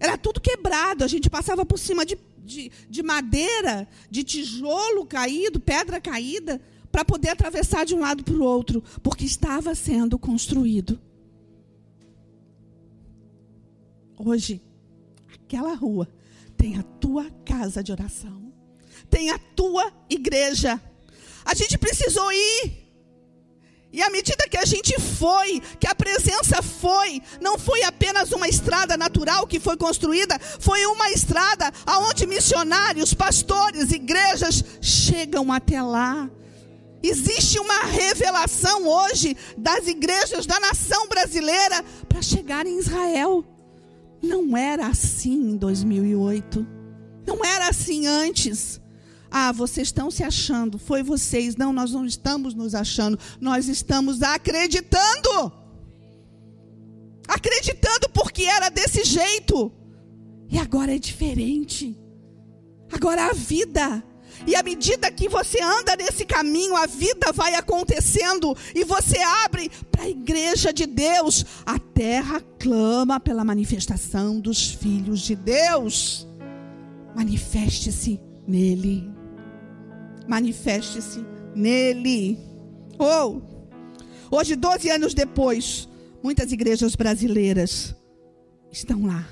Era 0.00 0.16
tudo 0.16 0.40
quebrado, 0.40 1.04
a 1.04 1.08
gente 1.08 1.28
passava 1.28 1.66
por 1.66 1.78
cima 1.78 2.06
de, 2.06 2.18
de, 2.44 2.70
de 2.88 3.02
madeira, 3.02 3.88
de 4.10 4.24
tijolo 4.24 5.06
caído, 5.06 5.60
pedra 5.60 6.00
caída, 6.00 6.60
para 6.90 7.04
poder 7.04 7.30
atravessar 7.30 7.86
de 7.86 7.94
um 7.94 8.00
lado 8.00 8.22
para 8.22 8.34
o 8.34 8.42
outro, 8.42 8.82
porque 9.02 9.24
estava 9.24 9.74
sendo 9.74 10.18
construído. 10.18 11.00
Hoje, 14.18 14.60
aquela 15.34 15.74
rua 15.74 16.08
tem 16.56 16.76
a 16.76 16.82
tua 16.82 17.30
casa 17.44 17.82
de 17.82 17.90
oração, 17.90 18.52
tem 19.08 19.30
a 19.30 19.38
tua 19.38 19.92
igreja. 20.08 20.80
A 21.44 21.54
gente 21.54 21.78
precisou 21.78 22.30
ir 22.30 22.82
e 23.92 24.00
à 24.00 24.08
medida 24.08 24.48
que 24.48 24.56
a 24.56 24.64
gente 24.64 24.98
foi, 24.98 25.60
que 25.78 25.86
a 25.86 25.94
presença 25.94 26.62
foi, 26.62 27.20
não 27.42 27.58
foi 27.58 27.82
apenas 28.12 28.30
uma 28.32 28.46
estrada 28.46 28.94
natural 28.96 29.46
que 29.46 29.58
foi 29.58 29.76
construída, 29.76 30.38
foi 30.60 30.84
uma 30.84 31.10
estrada 31.10 31.72
aonde 31.86 32.26
missionários, 32.26 33.14
pastores, 33.14 33.90
igrejas 33.90 34.62
chegam 34.82 35.50
até 35.50 35.80
lá. 35.82 36.30
Existe 37.02 37.58
uma 37.58 37.84
revelação 37.84 38.86
hoje 38.86 39.34
das 39.56 39.86
igrejas 39.86 40.44
da 40.46 40.60
nação 40.60 41.08
brasileira 41.08 41.82
para 42.06 42.20
chegar 42.20 42.66
em 42.66 42.78
Israel. 42.78 43.44
Não 44.22 44.56
era 44.56 44.86
assim 44.86 45.50
em 45.52 45.56
2008. 45.56 46.66
Não 47.26 47.42
era 47.44 47.68
assim 47.68 48.06
antes. 48.06 48.80
Ah, 49.30 49.50
vocês 49.52 49.88
estão 49.88 50.10
se 50.10 50.22
achando, 50.22 50.78
foi 50.78 51.02
vocês. 51.02 51.56
Não, 51.56 51.72
nós 51.72 51.92
não 51.92 52.04
estamos 52.04 52.54
nos 52.54 52.74
achando, 52.74 53.18
nós 53.40 53.68
estamos 53.68 54.22
acreditando. 54.22 55.61
Acreditando 57.34 58.08
porque 58.10 58.44
era 58.44 58.68
desse 58.68 59.04
jeito. 59.04 59.72
E 60.48 60.58
agora 60.58 60.94
é 60.94 60.98
diferente. 60.98 61.96
Agora 62.92 63.26
a 63.26 63.32
vida. 63.32 64.04
E 64.46 64.56
à 64.56 64.62
medida 64.62 65.10
que 65.10 65.28
você 65.28 65.62
anda 65.62 65.94
nesse 65.96 66.24
caminho, 66.24 66.74
a 66.76 66.86
vida 66.86 67.32
vai 67.32 67.54
acontecendo 67.54 68.56
e 68.74 68.82
você 68.84 69.18
abre 69.44 69.70
para 69.90 70.04
a 70.04 70.08
igreja 70.08 70.72
de 70.72 70.86
Deus. 70.86 71.44
A 71.64 71.78
terra 71.78 72.40
clama 72.58 73.20
pela 73.20 73.44
manifestação 73.44 74.40
dos 74.40 74.72
filhos 74.72 75.20
de 75.20 75.36
Deus. 75.36 76.26
Manifeste-se 77.14 78.20
nele 78.46 79.12
manifeste-se 80.26 81.24
nele. 81.54 82.38
Ou, 82.98 83.42
oh, 84.30 84.36
hoje, 84.36 84.56
12 84.56 84.90
anos 84.90 85.14
depois, 85.14 85.88
muitas 86.22 86.52
igrejas 86.52 86.94
brasileiras 86.94 87.94
estão 88.70 89.06
lá. 89.06 89.28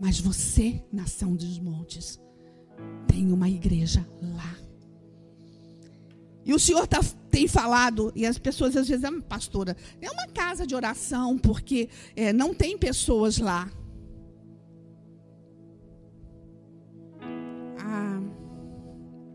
Mas 0.00 0.20
você, 0.20 0.82
nação 0.92 1.34
dos 1.34 1.58
montes, 1.58 2.20
tem 3.06 3.32
uma 3.32 3.48
igreja 3.48 4.06
lá. 4.20 4.56
E 6.44 6.52
o 6.52 6.58
Senhor 6.58 6.86
tá, 6.86 7.00
tem 7.30 7.48
falado, 7.48 8.12
e 8.14 8.26
as 8.26 8.36
pessoas 8.36 8.76
às 8.76 8.86
vezes, 8.86 9.04
ah, 9.04 9.22
pastora, 9.26 9.76
é 10.00 10.10
uma 10.10 10.26
casa 10.26 10.66
de 10.66 10.74
oração, 10.74 11.38
porque 11.38 11.88
é, 12.14 12.32
não 12.32 12.52
tem 12.52 12.76
pessoas 12.76 13.38
lá. 13.38 13.70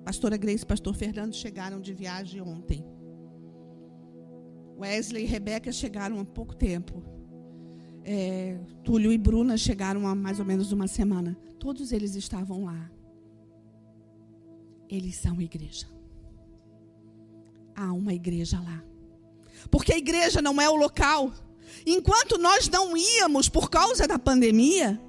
Pastora 0.09 0.37
Grace 0.37 0.63
e 0.63 0.65
pastor 0.65 0.95
Fernando 0.95 1.35
chegaram 1.35 1.79
de 1.79 1.93
viagem 1.93 2.41
ontem. 2.41 2.83
Wesley 4.79 5.23
e 5.23 5.27
Rebeca 5.27 5.71
chegaram 5.71 6.19
há 6.19 6.25
pouco 6.25 6.55
tempo. 6.55 7.03
É, 8.03 8.57
Túlio 8.83 9.11
e 9.11 9.17
Bruna 9.17 9.57
chegaram 9.57 10.07
há 10.07 10.15
mais 10.15 10.39
ou 10.39 10.45
menos 10.45 10.71
uma 10.71 10.87
semana. 10.87 11.37
Todos 11.59 11.91
eles 11.91 12.15
estavam 12.15 12.63
lá. 12.63 12.89
Eles 14.87 15.15
são 15.15 15.41
igreja. 15.41 15.87
Há 17.75 17.91
uma 17.91 18.13
igreja 18.13 18.59
lá. 18.59 18.83
Porque 19.69 19.93
a 19.93 19.97
igreja 19.97 20.41
não 20.41 20.59
é 20.61 20.69
o 20.69 20.75
local. 20.75 21.33
Enquanto 21.85 22.37
nós 22.37 22.69
não 22.69 22.95
íamos 22.95 23.49
por 23.49 23.69
causa 23.69 24.07
da 24.07 24.17
pandemia, 24.17 24.99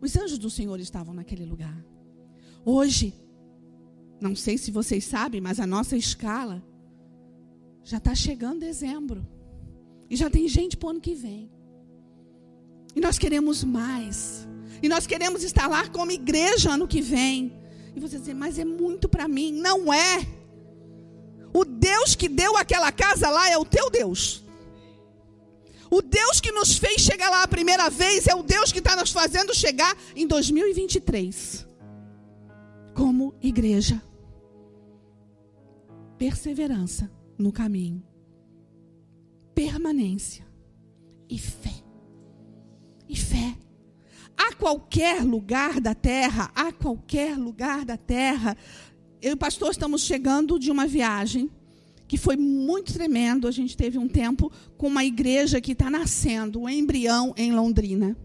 os 0.00 0.16
anjos 0.16 0.38
do 0.38 0.50
Senhor 0.50 0.80
estavam 0.80 1.14
naquele 1.14 1.44
lugar. 1.46 1.84
Hoje, 2.64 3.14
não 4.20 4.34
sei 4.34 4.58
se 4.58 4.70
vocês 4.70 5.04
sabem, 5.04 5.40
mas 5.40 5.60
a 5.60 5.66
nossa 5.66 5.96
escala 5.96 6.62
já 7.84 7.98
está 7.98 8.14
chegando 8.14 8.60
dezembro. 8.60 9.24
E 10.08 10.16
já 10.16 10.30
tem 10.30 10.48
gente 10.48 10.76
para 10.76 10.86
o 10.86 10.90
ano 10.90 11.00
que 11.00 11.14
vem. 11.14 11.50
E 12.96 13.00
nós 13.00 13.18
queremos 13.18 13.62
mais. 13.62 14.48
E 14.82 14.88
nós 14.88 15.06
queremos 15.06 15.42
estar 15.42 15.68
lá 15.68 15.86
como 15.88 16.10
igreja 16.10 16.72
ano 16.72 16.88
que 16.88 17.02
vem. 17.02 17.52
E 17.94 18.00
você 18.00 18.18
diz, 18.18 18.34
mas 18.34 18.58
é 18.58 18.64
muito 18.64 19.08
para 19.08 19.28
mim. 19.28 19.52
Não 19.52 19.92
é. 19.92 20.26
O 21.52 21.64
Deus 21.64 22.14
que 22.14 22.28
deu 22.28 22.56
aquela 22.56 22.90
casa 22.90 23.30
lá 23.30 23.50
é 23.50 23.58
o 23.58 23.64
teu 23.64 23.90
Deus. 23.90 24.42
O 25.90 26.00
Deus 26.00 26.40
que 26.40 26.50
nos 26.50 26.76
fez 26.76 27.02
chegar 27.02 27.30
lá 27.30 27.42
a 27.42 27.48
primeira 27.48 27.88
vez 27.90 28.26
é 28.26 28.34
o 28.34 28.42
Deus 28.42 28.72
que 28.72 28.78
está 28.78 28.96
nos 28.96 29.12
fazendo 29.12 29.54
chegar 29.54 29.96
em 30.16 30.26
2023 30.26 31.66
como 32.94 33.34
igreja. 33.40 34.02
Perseverança 36.18 37.13
no 37.38 37.52
caminho, 37.52 38.02
permanência 39.54 40.46
e 41.28 41.38
fé. 41.38 41.74
E 43.08 43.16
fé. 43.16 43.56
A 44.36 44.54
qualquer 44.54 45.22
lugar 45.22 45.80
da 45.80 45.94
terra, 45.94 46.50
a 46.54 46.72
qualquer 46.72 47.36
lugar 47.38 47.84
da 47.84 47.96
terra, 47.96 48.56
eu 49.20 49.30
e 49.30 49.34
o 49.34 49.36
pastor 49.36 49.70
estamos 49.70 50.02
chegando 50.02 50.58
de 50.58 50.70
uma 50.70 50.86
viagem 50.86 51.50
que 52.06 52.18
foi 52.18 52.36
muito 52.36 52.92
tremendo. 52.92 53.48
A 53.48 53.50
gente 53.50 53.76
teve 53.76 53.98
um 53.98 54.08
tempo 54.08 54.50
com 54.76 54.86
uma 54.86 55.04
igreja 55.04 55.60
que 55.60 55.72
está 55.72 55.90
nascendo, 55.90 56.60
um 56.60 56.68
embrião 56.68 57.32
em 57.36 57.52
Londrina. 57.52 58.16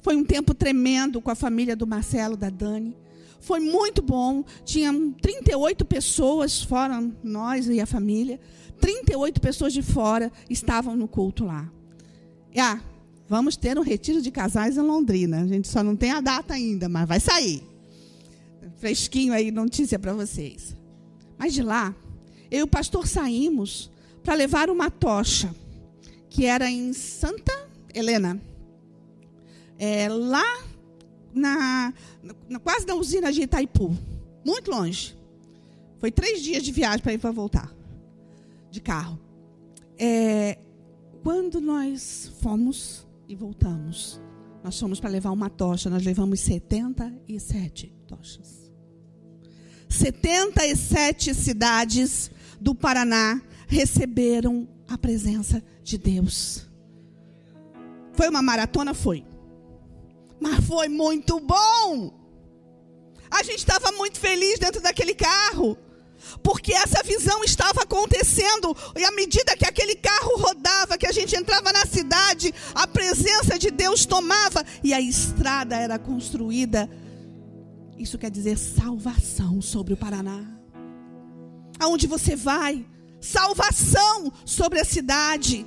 Foi 0.00 0.14
um 0.14 0.24
tempo 0.24 0.54
tremendo 0.54 1.20
com 1.20 1.30
a 1.30 1.34
família 1.34 1.74
do 1.74 1.86
Marcelo, 1.86 2.36
da 2.36 2.48
Dani. 2.48 2.96
Foi 3.40 3.60
muito 3.60 4.02
bom. 4.02 4.44
Tinha 4.64 4.92
38 5.20 5.84
pessoas, 5.84 6.62
fora 6.62 7.02
nós 7.22 7.68
e 7.68 7.80
a 7.80 7.86
família. 7.86 8.40
38 8.80 9.40
pessoas 9.40 9.72
de 9.72 9.82
fora 9.82 10.30
estavam 10.48 10.96
no 10.96 11.08
culto 11.08 11.44
lá. 11.44 11.70
E, 12.52 12.60
ah, 12.60 12.80
vamos 13.28 13.56
ter 13.56 13.78
um 13.78 13.82
retiro 13.82 14.20
de 14.20 14.30
casais 14.30 14.76
em 14.76 14.80
Londrina. 14.80 15.42
A 15.42 15.46
gente 15.46 15.68
só 15.68 15.82
não 15.82 15.96
tem 15.96 16.10
a 16.10 16.20
data 16.20 16.54
ainda, 16.54 16.88
mas 16.88 17.08
vai 17.08 17.20
sair. 17.20 17.62
Fresquinho 18.76 19.32
aí, 19.32 19.50
notícia 19.50 19.98
para 19.98 20.12
vocês. 20.12 20.76
Mas 21.38 21.54
de 21.54 21.62
lá, 21.62 21.94
eu 22.50 22.60
e 22.60 22.62
o 22.62 22.66
pastor 22.66 23.06
saímos 23.06 23.90
para 24.22 24.34
levar 24.34 24.70
uma 24.70 24.90
tocha, 24.90 25.54
que 26.28 26.46
era 26.46 26.70
em 26.70 26.92
Santa 26.92 27.52
Helena. 27.94 28.40
É, 29.78 30.08
lá 30.08 30.65
na, 31.36 31.92
na, 32.48 32.58
quase 32.58 32.86
na 32.86 32.94
usina 32.94 33.30
de 33.30 33.42
Itaipu. 33.42 33.96
Muito 34.44 34.70
longe. 34.70 35.16
Foi 35.98 36.10
três 36.10 36.42
dias 36.42 36.62
de 36.62 36.72
viagem 36.72 37.00
para 37.00 37.12
ir 37.12 37.18
para 37.18 37.30
voltar. 37.30 37.72
De 38.70 38.80
carro. 38.80 39.20
É, 39.98 40.58
quando 41.22 41.60
nós 41.60 42.32
fomos 42.40 43.06
e 43.28 43.34
voltamos, 43.34 44.20
nós 44.64 44.78
fomos 44.80 44.98
para 44.98 45.10
levar 45.10 45.30
uma 45.30 45.50
tocha. 45.50 45.90
Nós 45.90 46.04
levamos 46.04 46.40
77 46.40 47.92
tochas. 48.06 48.70
77 49.88 51.34
cidades 51.34 52.30
do 52.60 52.74
Paraná 52.74 53.40
receberam 53.66 54.66
a 54.88 54.96
presença 54.96 55.62
de 55.82 55.98
Deus. 55.98 56.66
Foi 58.12 58.28
uma 58.28 58.42
maratona? 58.42 58.94
Foi. 58.94 59.24
Mas 60.40 60.64
foi 60.66 60.88
muito 60.88 61.40
bom. 61.40 62.12
A 63.30 63.42
gente 63.42 63.58
estava 63.58 63.92
muito 63.92 64.18
feliz 64.18 64.58
dentro 64.58 64.80
daquele 64.80 65.14
carro. 65.14 65.76
Porque 66.42 66.72
essa 66.72 67.02
visão 67.02 67.44
estava 67.44 67.82
acontecendo, 67.82 68.74
e 68.96 69.04
à 69.04 69.12
medida 69.12 69.56
que 69.56 69.66
aquele 69.66 69.94
carro 69.94 70.36
rodava, 70.38 70.96
que 70.96 71.06
a 71.06 71.12
gente 71.12 71.36
entrava 71.36 71.72
na 71.72 71.84
cidade, 71.86 72.54
a 72.74 72.86
presença 72.86 73.58
de 73.58 73.70
Deus 73.70 74.06
tomava 74.06 74.64
e 74.82 74.92
a 74.94 75.00
estrada 75.00 75.76
era 75.76 75.98
construída. 75.98 76.88
Isso 77.98 78.18
quer 78.18 78.30
dizer 78.30 78.58
salvação 78.58 79.60
sobre 79.62 79.94
o 79.94 79.96
Paraná. 79.96 80.44
Aonde 81.78 82.06
você 82.06 82.34
vai, 82.34 82.84
salvação 83.20 84.32
sobre 84.44 84.80
a 84.80 84.84
cidade. 84.84 85.66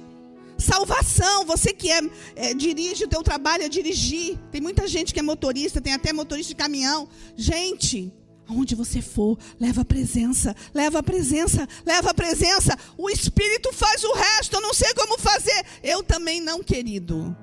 Salvação, 0.59 1.45
você 1.45 1.73
que 1.73 1.89
é, 1.91 2.01
é, 2.35 2.53
dirige 2.53 3.05
o 3.05 3.07
teu 3.07 3.23
trabalho 3.23 3.63
é 3.63 3.69
dirigir. 3.69 4.37
Tem 4.51 4.61
muita 4.61 4.87
gente 4.87 5.13
que 5.13 5.19
é 5.19 5.23
motorista, 5.23 5.81
tem 5.81 5.93
até 5.93 6.11
motorista 6.13 6.49
de 6.49 6.55
caminhão. 6.55 7.07
Gente, 7.35 8.13
Aonde 8.49 8.73
você 8.73 8.99
for, 8.99 9.37
leva 9.59 9.81
a 9.81 9.85
presença, 9.85 10.55
leva 10.73 10.99
a 10.99 11.03
presença, 11.03 11.67
leva 11.85 12.09
a 12.09 12.13
presença. 12.15 12.75
O 12.97 13.07
Espírito 13.07 13.71
faz 13.71 14.03
o 14.03 14.11
resto, 14.13 14.55
eu 14.55 14.61
não 14.61 14.73
sei 14.73 14.91
como 14.95 15.19
fazer. 15.19 15.63
Eu 15.83 16.01
também 16.01 16.41
não, 16.41 16.63
querido. 16.63 17.37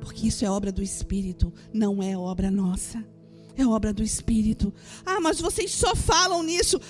Porque 0.00 0.28
isso 0.28 0.44
é 0.44 0.50
obra 0.50 0.70
do 0.70 0.84
Espírito, 0.84 1.52
não 1.72 2.00
é 2.00 2.16
obra 2.16 2.48
nossa. 2.48 3.04
É 3.56 3.66
obra 3.66 3.92
do 3.92 4.04
Espírito. 4.04 4.72
Ah, 5.04 5.20
mas 5.20 5.40
vocês 5.40 5.72
só 5.72 5.96
falam 5.96 6.44
nisso. 6.44 6.80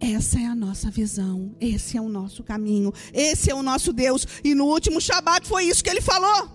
Essa 0.00 0.38
é 0.40 0.46
a 0.46 0.54
nossa 0.54 0.90
visão, 0.90 1.56
esse 1.60 1.96
é 1.96 2.00
o 2.00 2.08
nosso 2.08 2.44
caminho, 2.44 2.92
esse 3.12 3.50
é 3.50 3.54
o 3.54 3.62
nosso 3.62 3.92
Deus. 3.92 4.26
E 4.44 4.54
no 4.54 4.66
último 4.66 5.00
Shabat 5.00 5.46
foi 5.46 5.64
isso 5.64 5.82
que 5.82 5.90
ele 5.90 6.00
falou. 6.00 6.48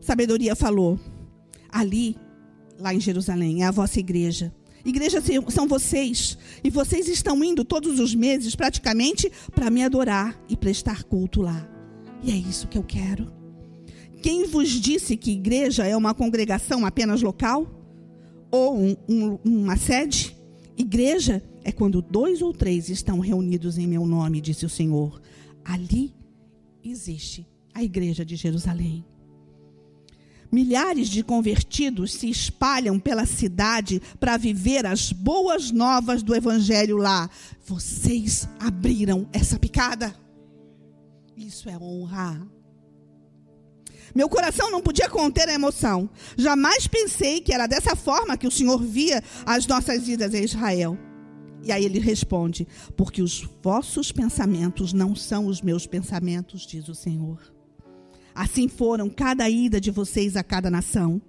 Sabedoria 0.00 0.54
falou: 0.54 0.98
ali, 1.70 2.16
lá 2.78 2.92
em 2.94 3.00
Jerusalém, 3.00 3.62
é 3.62 3.66
a 3.66 3.70
vossa 3.70 4.00
igreja. 4.00 4.54
Igreja 4.84 5.22
são 5.48 5.66
vocês. 5.66 6.38
E 6.62 6.70
vocês 6.70 7.08
estão 7.08 7.42
indo 7.42 7.64
todos 7.64 7.98
os 7.98 8.14
meses, 8.14 8.54
praticamente, 8.54 9.30
para 9.54 9.70
me 9.70 9.82
adorar 9.82 10.38
e 10.48 10.56
prestar 10.56 11.04
culto 11.04 11.42
lá. 11.42 11.68
E 12.22 12.30
é 12.30 12.36
isso 12.36 12.68
que 12.68 12.78
eu 12.78 12.82
quero. 12.82 13.32
Quem 14.22 14.46
vos 14.46 14.68
disse 14.68 15.16
que 15.16 15.32
igreja 15.32 15.86
é 15.86 15.96
uma 15.96 16.14
congregação 16.14 16.84
apenas 16.84 17.22
local? 17.22 17.77
Ou 18.50 18.78
um, 18.78 18.96
um, 19.08 19.38
uma 19.44 19.76
sede. 19.76 20.36
Igreja 20.76 21.42
é 21.64 21.72
quando 21.72 22.00
dois 22.00 22.40
ou 22.40 22.52
três 22.52 22.88
estão 22.88 23.18
reunidos 23.18 23.78
em 23.78 23.86
meu 23.86 24.06
nome, 24.06 24.40
disse 24.40 24.64
o 24.64 24.70
Senhor. 24.70 25.20
Ali 25.64 26.14
existe 26.82 27.46
a 27.74 27.82
igreja 27.82 28.24
de 28.24 28.36
Jerusalém. 28.36 29.04
Milhares 30.50 31.08
de 31.08 31.22
convertidos 31.22 32.14
se 32.14 32.30
espalham 32.30 32.98
pela 32.98 33.26
cidade 33.26 34.00
para 34.18 34.38
viver 34.38 34.86
as 34.86 35.12
boas 35.12 35.70
novas 35.70 36.22
do 36.22 36.34
evangelho 36.34 36.96
lá. 36.96 37.28
Vocês 37.66 38.48
abriram 38.58 39.28
essa 39.30 39.58
picada. 39.58 40.14
Isso 41.36 41.68
é 41.68 41.76
honra. 41.76 42.57
Meu 44.14 44.28
coração 44.28 44.70
não 44.70 44.80
podia 44.80 45.08
conter 45.08 45.48
a 45.48 45.54
emoção. 45.54 46.08
Jamais 46.36 46.86
pensei 46.86 47.40
que 47.40 47.52
era 47.52 47.66
dessa 47.66 47.94
forma 47.94 48.36
que 48.36 48.46
o 48.46 48.50
Senhor 48.50 48.82
via 48.82 49.22
as 49.44 49.66
nossas 49.66 50.08
idas 50.08 50.34
a 50.34 50.38
Israel. 50.38 50.98
E 51.62 51.72
aí 51.72 51.84
ele 51.84 51.98
responde: 51.98 52.66
Porque 52.96 53.22
os 53.22 53.48
vossos 53.62 54.12
pensamentos 54.12 54.92
não 54.92 55.14
são 55.14 55.46
os 55.46 55.60
meus 55.60 55.86
pensamentos, 55.86 56.66
diz 56.66 56.88
o 56.88 56.94
Senhor. 56.94 57.38
Assim 58.34 58.68
foram 58.68 59.10
cada 59.10 59.48
ida 59.50 59.80
de 59.80 59.90
vocês 59.90 60.36
a 60.36 60.44
cada 60.44 60.70
nação. 60.70 61.20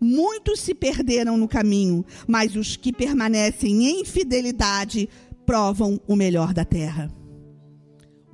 Muitos 0.00 0.60
se 0.60 0.74
perderam 0.74 1.36
no 1.36 1.46
caminho, 1.46 2.04
mas 2.26 2.56
os 2.56 2.74
que 2.74 2.90
permanecem 2.92 3.84
em 3.84 4.04
fidelidade 4.04 5.08
provam 5.44 6.00
o 6.06 6.16
melhor 6.16 6.54
da 6.54 6.64
terra. 6.64 7.12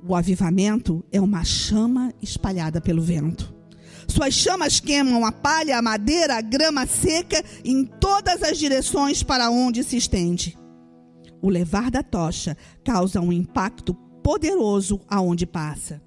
O 0.07 0.15
avivamento 0.15 1.03
é 1.11 1.19
uma 1.19 1.43
chama 1.43 2.13
espalhada 2.21 2.79
pelo 2.79 3.01
vento. 3.01 3.53
Suas 4.11 4.33
chamas 4.33 4.81
queimam 4.81 5.23
a 5.23 5.31
palha, 5.31 5.77
a 5.77 5.81
madeira, 5.81 6.35
a 6.35 6.41
grama 6.41 6.85
seca 6.85 7.41
em 7.63 7.85
todas 7.85 8.43
as 8.43 8.57
direções 8.57 9.23
para 9.23 9.49
onde 9.49 9.85
se 9.85 9.95
estende. 9.95 10.57
O 11.41 11.49
levar 11.49 11.89
da 11.89 12.03
tocha 12.03 12.57
causa 12.83 13.21
um 13.21 13.31
impacto 13.31 13.93
poderoso 14.21 14.99
aonde 15.07 15.45
passa. 15.45 16.01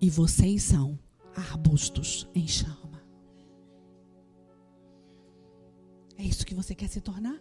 E 0.00 0.08
vocês 0.08 0.62
são 0.62 0.98
arbustos 1.36 2.26
em 2.34 2.48
chama. 2.48 3.04
É 6.16 6.22
isso 6.22 6.46
que 6.46 6.54
você 6.54 6.74
quer 6.74 6.88
se 6.88 7.02
tornar? 7.02 7.38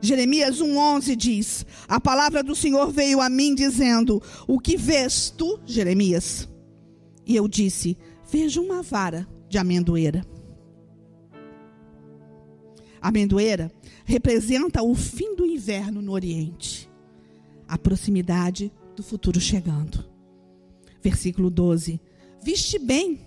Jeremias 0.00 0.60
1,11 0.60 1.14
diz: 1.14 1.64
A 1.86 2.00
palavra 2.00 2.42
do 2.42 2.56
Senhor 2.56 2.90
veio 2.90 3.20
a 3.20 3.28
mim 3.30 3.54
dizendo: 3.54 4.20
O 4.48 4.58
que 4.58 4.76
vês 4.76 5.30
tu, 5.30 5.60
Jeremias? 5.64 6.48
E 7.26 7.34
eu 7.34 7.48
disse: 7.48 7.98
Veja 8.30 8.60
uma 8.60 8.82
vara 8.82 9.26
de 9.48 9.58
amendoeira. 9.58 10.24
A 13.00 13.08
amendoeira 13.08 13.70
representa 14.04 14.82
o 14.82 14.94
fim 14.94 15.34
do 15.34 15.44
inverno 15.44 16.00
no 16.00 16.12
Oriente, 16.12 16.90
a 17.68 17.76
proximidade 17.76 18.72
do 18.94 19.02
futuro 19.02 19.40
chegando. 19.40 20.04
Versículo 21.02 21.50
12: 21.50 22.00
Viste 22.42 22.78
bem, 22.78 23.20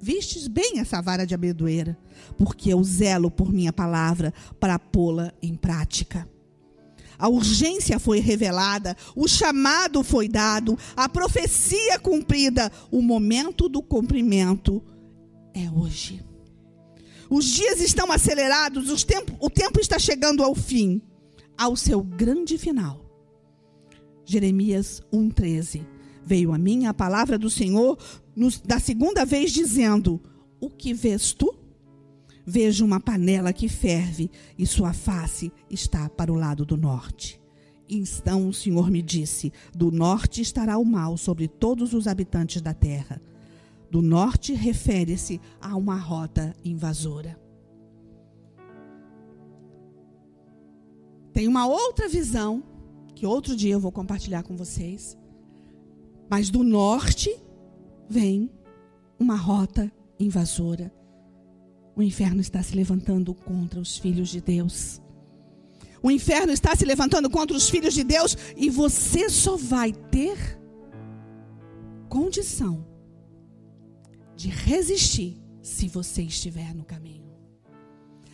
vistes 0.00 0.48
bem 0.48 0.80
essa 0.80 1.00
vara 1.00 1.24
de 1.24 1.34
amendoeira, 1.34 1.96
porque 2.36 2.72
eu 2.72 2.82
zelo 2.82 3.30
por 3.30 3.52
minha 3.52 3.72
palavra 3.72 4.34
para 4.58 4.78
pô-la 4.78 5.32
em 5.40 5.54
prática. 5.54 6.28
A 7.18 7.28
urgência 7.28 7.98
foi 7.98 8.20
revelada, 8.20 8.96
o 9.14 9.28
chamado 9.28 10.02
foi 10.02 10.28
dado, 10.28 10.78
a 10.96 11.08
profecia 11.08 11.98
cumprida, 11.98 12.70
o 12.90 13.00
momento 13.00 13.68
do 13.68 13.82
cumprimento 13.82 14.82
é 15.54 15.70
hoje. 15.70 16.24
Os 17.30 17.46
dias 17.46 17.80
estão 17.80 18.12
acelerados, 18.12 19.04
tempo, 19.04 19.32
o 19.40 19.48
tempo 19.48 19.80
está 19.80 19.98
chegando 19.98 20.42
ao 20.42 20.54
fim, 20.54 21.00
ao 21.56 21.76
seu 21.76 22.02
grande 22.02 22.58
final. 22.58 23.00
Jeremias 24.24 25.02
1,13. 25.12 25.84
Veio 26.24 26.52
a 26.52 26.58
mim 26.58 26.86
a 26.86 26.94
palavra 26.94 27.38
do 27.38 27.50
Senhor 27.50 27.98
no, 28.34 28.48
da 28.64 28.78
segunda 28.78 29.24
vez, 29.24 29.52
dizendo: 29.52 30.20
O 30.60 30.70
que 30.70 30.94
vês 30.94 31.32
tu? 31.32 31.54
Vejo 32.46 32.84
uma 32.84 33.00
panela 33.00 33.52
que 33.52 33.68
ferve 33.68 34.30
e 34.58 34.66
sua 34.66 34.92
face 34.92 35.50
está 35.70 36.10
para 36.10 36.32
o 36.32 36.36
lado 36.36 36.66
do 36.66 36.76
norte. 36.76 37.40
Então 37.88 38.48
o 38.48 38.52
Senhor 38.52 38.90
me 38.90 39.00
disse: 39.00 39.52
Do 39.74 39.90
norte 39.90 40.42
estará 40.42 40.76
o 40.76 40.84
mal 40.84 41.16
sobre 41.16 41.48
todos 41.48 41.94
os 41.94 42.06
habitantes 42.06 42.60
da 42.60 42.74
terra. 42.74 43.20
Do 43.90 44.02
norte 44.02 44.52
refere-se 44.52 45.40
a 45.60 45.74
uma 45.76 45.96
rota 45.96 46.54
invasora. 46.64 47.38
Tem 51.32 51.48
uma 51.48 51.66
outra 51.66 52.08
visão 52.08 52.62
que 53.14 53.26
outro 53.26 53.56
dia 53.56 53.72
eu 53.72 53.80
vou 53.80 53.92
compartilhar 53.92 54.42
com 54.42 54.56
vocês. 54.56 55.16
Mas 56.28 56.50
do 56.50 56.62
norte 56.62 57.34
vem 58.08 58.50
uma 59.18 59.36
rota 59.36 59.90
invasora 60.18 60.92
o 61.96 62.02
inferno 62.02 62.40
está 62.40 62.62
se 62.62 62.74
levantando 62.74 63.34
contra 63.34 63.80
os 63.80 63.96
filhos 63.96 64.28
de 64.28 64.40
Deus. 64.40 65.00
O 66.02 66.10
inferno 66.10 66.52
está 66.52 66.74
se 66.76 66.84
levantando 66.84 67.30
contra 67.30 67.56
os 67.56 67.68
filhos 67.68 67.94
de 67.94 68.04
Deus 68.04 68.36
e 68.56 68.68
você 68.68 69.30
só 69.30 69.56
vai 69.56 69.92
ter 69.92 70.60
condição 72.08 72.86
de 74.36 74.48
resistir 74.48 75.40
se 75.62 75.88
você 75.88 76.22
estiver 76.22 76.74
no 76.74 76.84
caminho. 76.84 77.24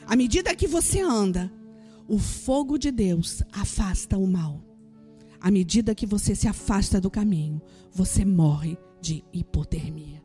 À 0.07 0.17
medida 0.17 0.57
que 0.57 0.67
você 0.67 1.01
anda, 1.01 1.53
o 2.09 2.19
fogo 2.19 2.77
de 2.77 2.91
Deus 2.91 3.43
afasta 3.53 4.19
o 4.19 4.27
mal. 4.27 4.65
À 5.41 5.51
medida 5.51 5.95
que 5.95 6.07
você 6.07 6.35
se 6.35 6.49
afasta 6.49 7.01
do 7.01 7.11
caminho, 7.11 7.63
você 7.93 8.25
morre 8.25 8.77
de 9.01 9.25
hipotermia. 9.33 10.21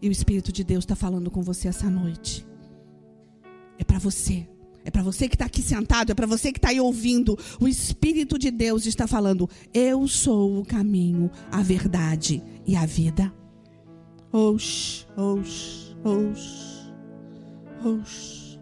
E 0.00 0.08
o 0.08 0.12
Espírito 0.12 0.52
de 0.52 0.62
Deus 0.62 0.84
está 0.84 0.94
falando 0.94 1.30
com 1.30 1.42
você 1.42 1.68
essa 1.68 1.88
noite. 1.90 2.46
É 3.78 3.84
para 3.84 3.98
você. 3.98 4.48
É 4.84 4.90
para 4.90 5.02
você 5.02 5.28
que 5.28 5.34
está 5.34 5.46
aqui 5.46 5.62
sentado, 5.62 6.12
é 6.12 6.14
para 6.14 6.28
você 6.28 6.52
que 6.52 6.58
está 6.58 6.68
aí 6.68 6.80
ouvindo. 6.80 7.36
O 7.60 7.66
Espírito 7.66 8.38
de 8.38 8.52
Deus 8.52 8.86
está 8.86 9.06
falando: 9.08 9.50
Eu 9.74 10.06
sou 10.06 10.60
o 10.60 10.64
caminho, 10.64 11.28
a 11.50 11.60
verdade 11.60 12.40
e 12.64 12.76
a 12.76 12.86
vida. 12.86 13.34
Ox, 14.32 15.06
ox, 15.16 15.96
ox, 16.04 16.92
ox. 17.84 18.60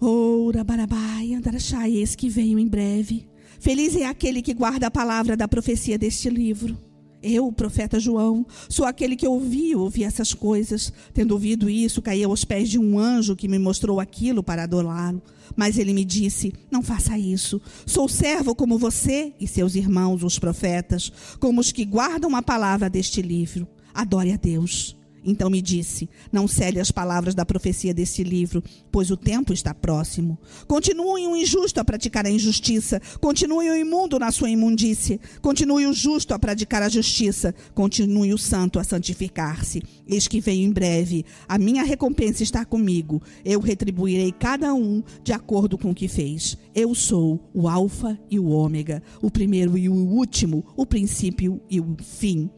Ora, 0.00 0.64
barabai, 0.64 1.32
andarachai, 1.32 1.92
eis 1.92 2.16
que 2.16 2.28
venho 2.28 2.58
em 2.58 2.66
breve. 2.66 3.28
Feliz 3.60 3.94
é 3.94 4.04
aquele 4.04 4.42
que 4.42 4.52
guarda 4.52 4.88
a 4.88 4.90
palavra 4.90 5.36
da 5.36 5.46
profecia 5.46 5.96
deste 5.96 6.28
livro. 6.28 6.76
Eu, 7.22 7.46
o 7.46 7.52
profeta 7.52 8.00
João, 8.00 8.44
sou 8.68 8.84
aquele 8.84 9.14
que 9.14 9.26
ouvi, 9.26 9.74
ouvi 9.76 10.04
essas 10.04 10.34
coisas. 10.34 10.92
Tendo 11.14 11.32
ouvido 11.32 11.70
isso, 11.70 12.02
caí 12.02 12.24
aos 12.24 12.44
pés 12.44 12.68
de 12.68 12.78
um 12.78 12.98
anjo 12.98 13.36
que 13.36 13.48
me 13.48 13.58
mostrou 13.58 14.00
aquilo 14.00 14.42
para 14.42 14.64
adorá-lo. 14.64 15.22
Mas 15.56 15.78
ele 15.78 15.92
me 15.92 16.04
disse: 16.04 16.52
Não 16.70 16.82
faça 16.82 17.18
isso. 17.18 17.60
Sou 17.86 18.08
servo 18.08 18.54
como 18.54 18.78
você 18.78 19.32
e 19.38 19.46
seus 19.46 19.74
irmãos, 19.74 20.22
os 20.22 20.38
profetas, 20.38 21.12
como 21.38 21.60
os 21.60 21.70
que 21.70 21.84
guardam 21.84 22.34
a 22.34 22.42
palavra 22.42 22.90
deste 22.90 23.22
livro. 23.22 23.68
Adore 23.94 24.32
a 24.32 24.36
Deus. 24.36 24.96
Então 25.24 25.48
me 25.48 25.62
disse: 25.62 26.08
Não 26.32 26.48
cele 26.48 26.80
as 26.80 26.90
palavras 26.90 27.34
da 27.34 27.44
profecia 27.44 27.94
deste 27.94 28.24
livro, 28.24 28.62
pois 28.90 29.10
o 29.10 29.16
tempo 29.16 29.52
está 29.52 29.72
próximo. 29.72 30.38
Continue 30.66 31.26
o 31.26 31.36
injusto 31.36 31.80
a 31.80 31.84
praticar 31.84 32.26
a 32.26 32.30
injustiça, 32.30 33.00
continue 33.20 33.70
o 33.70 33.76
imundo 33.76 34.18
na 34.18 34.32
sua 34.32 34.50
imundície, 34.50 35.20
continue 35.40 35.86
o 35.86 35.92
justo 35.92 36.34
a 36.34 36.38
praticar 36.38 36.82
a 36.82 36.88
justiça, 36.88 37.54
continue 37.74 38.34
o 38.34 38.38
santo 38.38 38.78
a 38.78 38.84
santificar-se. 38.84 39.82
Eis 40.06 40.26
que 40.26 40.40
venho 40.40 40.68
em 40.68 40.72
breve, 40.72 41.24
a 41.48 41.58
minha 41.58 41.84
recompensa 41.84 42.42
está 42.42 42.64
comigo, 42.64 43.22
eu 43.44 43.60
retribuirei 43.60 44.32
cada 44.32 44.74
um 44.74 45.02
de 45.22 45.32
acordo 45.32 45.78
com 45.78 45.90
o 45.90 45.94
que 45.94 46.08
fez. 46.08 46.58
Eu 46.74 46.94
sou 46.94 47.50
o 47.54 47.68
Alfa 47.68 48.18
e 48.30 48.38
o 48.38 48.48
Ômega, 48.48 49.02
o 49.20 49.30
primeiro 49.30 49.78
e 49.78 49.88
o 49.88 49.94
último, 49.94 50.64
o 50.76 50.84
princípio 50.84 51.60
e 51.70 51.80
o 51.80 51.96
fim. 52.02 52.50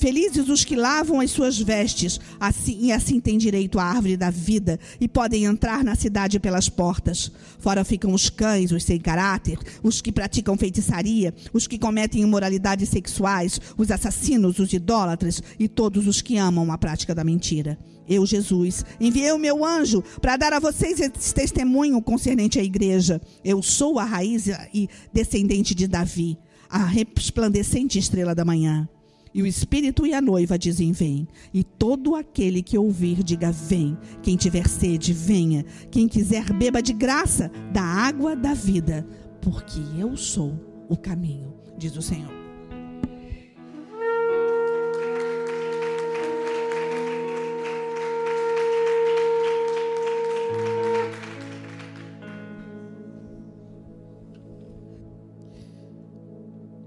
Felizes 0.00 0.48
os 0.48 0.64
que 0.64 0.74
lavam 0.74 1.20
as 1.20 1.30
suas 1.30 1.58
vestes, 1.58 2.18
assim 2.40 2.86
e 2.86 2.90
assim 2.90 3.20
têm 3.20 3.36
direito 3.36 3.78
à 3.78 3.84
árvore 3.84 4.16
da 4.16 4.30
vida 4.30 4.80
e 4.98 5.06
podem 5.06 5.44
entrar 5.44 5.84
na 5.84 5.94
cidade 5.94 6.40
pelas 6.40 6.70
portas. 6.70 7.30
Fora 7.58 7.84
ficam 7.84 8.14
os 8.14 8.30
cães, 8.30 8.72
os 8.72 8.82
sem 8.82 8.98
caráter, 8.98 9.58
os 9.82 10.00
que 10.00 10.10
praticam 10.10 10.56
feitiçaria, 10.56 11.34
os 11.52 11.66
que 11.66 11.78
cometem 11.78 12.22
imoralidades 12.22 12.88
sexuais, 12.88 13.60
os 13.76 13.90
assassinos, 13.90 14.58
os 14.58 14.72
idólatras 14.72 15.42
e 15.58 15.68
todos 15.68 16.06
os 16.06 16.22
que 16.22 16.38
amam 16.38 16.72
a 16.72 16.78
prática 16.78 17.14
da 17.14 17.22
mentira. 17.22 17.78
Eu, 18.08 18.24
Jesus, 18.24 18.86
enviei 18.98 19.32
o 19.32 19.38
meu 19.38 19.62
anjo 19.62 20.02
para 20.18 20.38
dar 20.38 20.54
a 20.54 20.60
vocês 20.60 20.98
esse 20.98 21.34
testemunho 21.34 22.00
concernente 22.00 22.58
à 22.58 22.64
igreja. 22.64 23.20
Eu 23.44 23.62
sou 23.62 23.98
a 23.98 24.04
raiz 24.04 24.46
e 24.72 24.88
descendente 25.12 25.74
de 25.74 25.86
Davi, 25.86 26.38
a 26.70 26.86
resplandecente 26.86 27.98
estrela 27.98 28.34
da 28.34 28.46
manhã. 28.46 28.88
E 29.32 29.42
o 29.42 29.46
Espírito 29.46 30.06
e 30.06 30.12
a 30.12 30.20
noiva 30.20 30.58
dizem: 30.58 30.92
Vem. 30.92 31.28
E 31.54 31.62
todo 31.62 32.16
aquele 32.16 32.62
que 32.62 32.76
ouvir, 32.76 33.22
diga: 33.22 33.52
Vem. 33.52 33.96
Quem 34.22 34.36
tiver 34.36 34.68
sede, 34.68 35.12
venha. 35.12 35.64
Quem 35.90 36.08
quiser, 36.08 36.52
beba 36.52 36.82
de 36.82 36.92
graça 36.92 37.50
da 37.72 37.82
água 37.82 38.34
da 38.34 38.54
vida. 38.54 39.06
Porque 39.40 39.80
eu 39.98 40.16
sou 40.16 40.84
o 40.88 40.96
caminho, 40.96 41.54
diz 41.78 41.96
o 41.96 42.02
Senhor. 42.02 42.40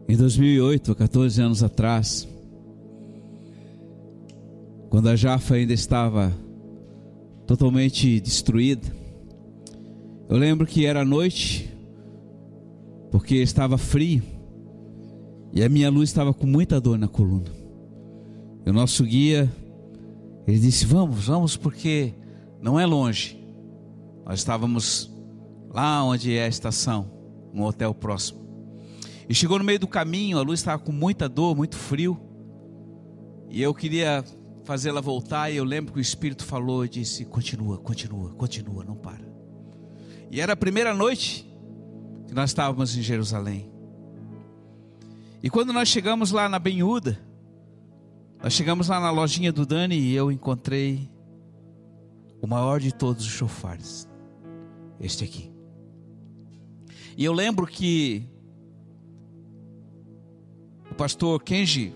Em 0.07 0.15
2008, 0.15 0.93
14 0.93 1.41
anos 1.41 1.63
atrás, 1.63 2.27
quando 4.93 5.09
a 5.09 5.15
Jafa 5.15 5.55
ainda 5.55 5.73
estava 5.73 6.31
totalmente 7.47 8.19
destruída. 8.19 8.95
Eu 10.29 10.37
lembro 10.37 10.67
que 10.67 10.85
era 10.85 11.03
noite, 11.03 11.75
porque 13.09 13.37
estava 13.37 13.75
frio, 13.75 14.21
e 15.51 15.63
a 15.63 15.67
minha 15.67 15.89
luz 15.89 16.09
estava 16.09 16.31
com 16.31 16.45
muita 16.45 16.79
dor 16.79 16.99
na 16.99 17.07
coluna. 17.07 17.49
E 18.63 18.69
o 18.69 18.71
nosso 18.71 19.03
guia, 19.03 19.51
ele 20.45 20.59
disse: 20.59 20.85
Vamos, 20.85 21.25
vamos, 21.25 21.57
porque 21.57 22.13
não 22.61 22.79
é 22.79 22.85
longe. 22.85 23.43
Nós 24.23 24.41
estávamos 24.41 25.11
lá 25.73 26.03
onde 26.03 26.37
é 26.37 26.45
a 26.45 26.47
estação, 26.47 27.09
no 27.51 27.63
hotel 27.63 27.95
próximo. 27.95 28.45
E 29.27 29.33
chegou 29.33 29.57
no 29.57 29.65
meio 29.65 29.79
do 29.79 29.87
caminho, 29.87 30.37
a 30.37 30.43
luz 30.43 30.59
estava 30.59 30.77
com 30.77 30.91
muita 30.91 31.27
dor, 31.27 31.55
muito 31.55 31.77
frio. 31.77 32.15
E 33.49 33.59
eu 33.59 33.73
queria 33.73 34.23
fazê-la 34.63 35.01
voltar, 35.01 35.51
e 35.51 35.57
eu 35.57 35.63
lembro 35.63 35.93
que 35.93 35.99
o 35.99 36.01
Espírito 36.01 36.45
falou 36.45 36.85
e 36.85 36.89
disse: 36.89 37.25
continua, 37.25 37.77
continua, 37.77 38.31
continua, 38.33 38.83
não 38.83 38.95
para. 38.95 39.25
E 40.31 40.39
era 40.39 40.53
a 40.53 40.57
primeira 40.57 40.93
noite 40.93 41.47
que 42.27 42.33
nós 42.33 42.49
estávamos 42.49 42.97
em 42.97 43.01
Jerusalém. 43.01 43.71
E 45.41 45.49
quando 45.49 45.73
nós 45.73 45.89
chegamos 45.89 46.31
lá 46.31 46.47
na 46.47 46.57
Benhuda, 46.57 47.19
nós 48.41 48.53
chegamos 48.53 48.87
lá 48.87 48.99
na 48.99 49.11
lojinha 49.11 49.51
do 49.51 49.65
Dani 49.65 49.95
e 49.95 50.13
eu 50.13 50.31
encontrei 50.31 51.09
o 52.41 52.47
maior 52.47 52.79
de 52.79 52.93
todos 52.93 53.25
os 53.25 53.31
chofares, 53.31 54.07
este 54.99 55.23
aqui. 55.23 55.51
E 57.15 57.23
eu 57.23 57.31
lembro 57.31 57.67
que 57.67 58.27
o 60.89 60.95
pastor 60.95 61.41
Kenji 61.43 61.95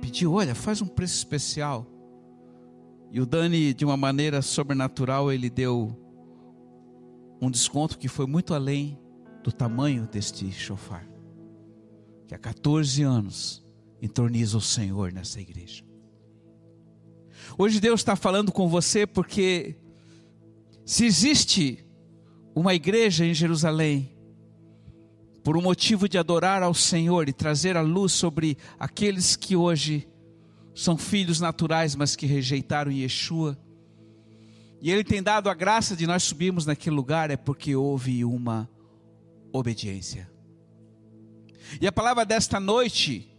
pediu: 0.00 0.34
olha, 0.34 0.54
faz 0.54 0.80
um 0.80 0.86
preço 0.86 1.16
especial. 1.16 1.91
E 3.14 3.20
o 3.20 3.26
Dani, 3.26 3.74
de 3.74 3.84
uma 3.84 3.94
maneira 3.94 4.40
sobrenatural, 4.40 5.30
ele 5.30 5.50
deu 5.50 5.94
um 7.42 7.50
desconto 7.50 7.98
que 7.98 8.08
foi 8.08 8.26
muito 8.26 8.54
além 8.54 8.98
do 9.44 9.52
tamanho 9.52 10.06
deste 10.06 10.50
chofar. 10.50 11.06
Que 12.26 12.34
há 12.34 12.38
14 12.38 13.02
anos 13.02 13.62
entorniza 14.00 14.56
o 14.56 14.62
Senhor 14.62 15.12
nessa 15.12 15.38
igreja. 15.42 15.84
Hoje 17.58 17.80
Deus 17.80 18.00
está 18.00 18.16
falando 18.16 18.50
com 18.50 18.66
você 18.66 19.06
porque 19.06 19.76
se 20.86 21.04
existe 21.04 21.84
uma 22.54 22.72
igreja 22.72 23.26
em 23.26 23.34
Jerusalém, 23.34 24.16
por 25.44 25.54
um 25.54 25.60
motivo 25.60 26.08
de 26.08 26.16
adorar 26.16 26.62
ao 26.62 26.72
Senhor 26.72 27.28
e 27.28 27.32
trazer 27.34 27.76
a 27.76 27.82
luz 27.82 28.12
sobre 28.12 28.56
aqueles 28.78 29.36
que 29.36 29.54
hoje 29.54 30.08
são 30.74 30.96
filhos 30.96 31.40
naturais, 31.40 31.94
mas 31.94 32.16
que 32.16 32.26
rejeitaram 32.26 32.90
Yeshua. 32.90 33.58
E 34.80 34.90
Ele 34.90 35.04
tem 35.04 35.22
dado 35.22 35.48
a 35.48 35.54
graça 35.54 35.94
de 35.94 36.06
nós 36.06 36.22
subirmos 36.22 36.66
naquele 36.66 36.96
lugar, 36.96 37.30
é 37.30 37.36
porque 37.36 37.76
houve 37.76 38.24
uma 38.24 38.68
obediência. 39.52 40.30
E 41.80 41.86
a 41.86 41.92
palavra 41.92 42.24
desta 42.24 42.58
noite, 42.58 43.30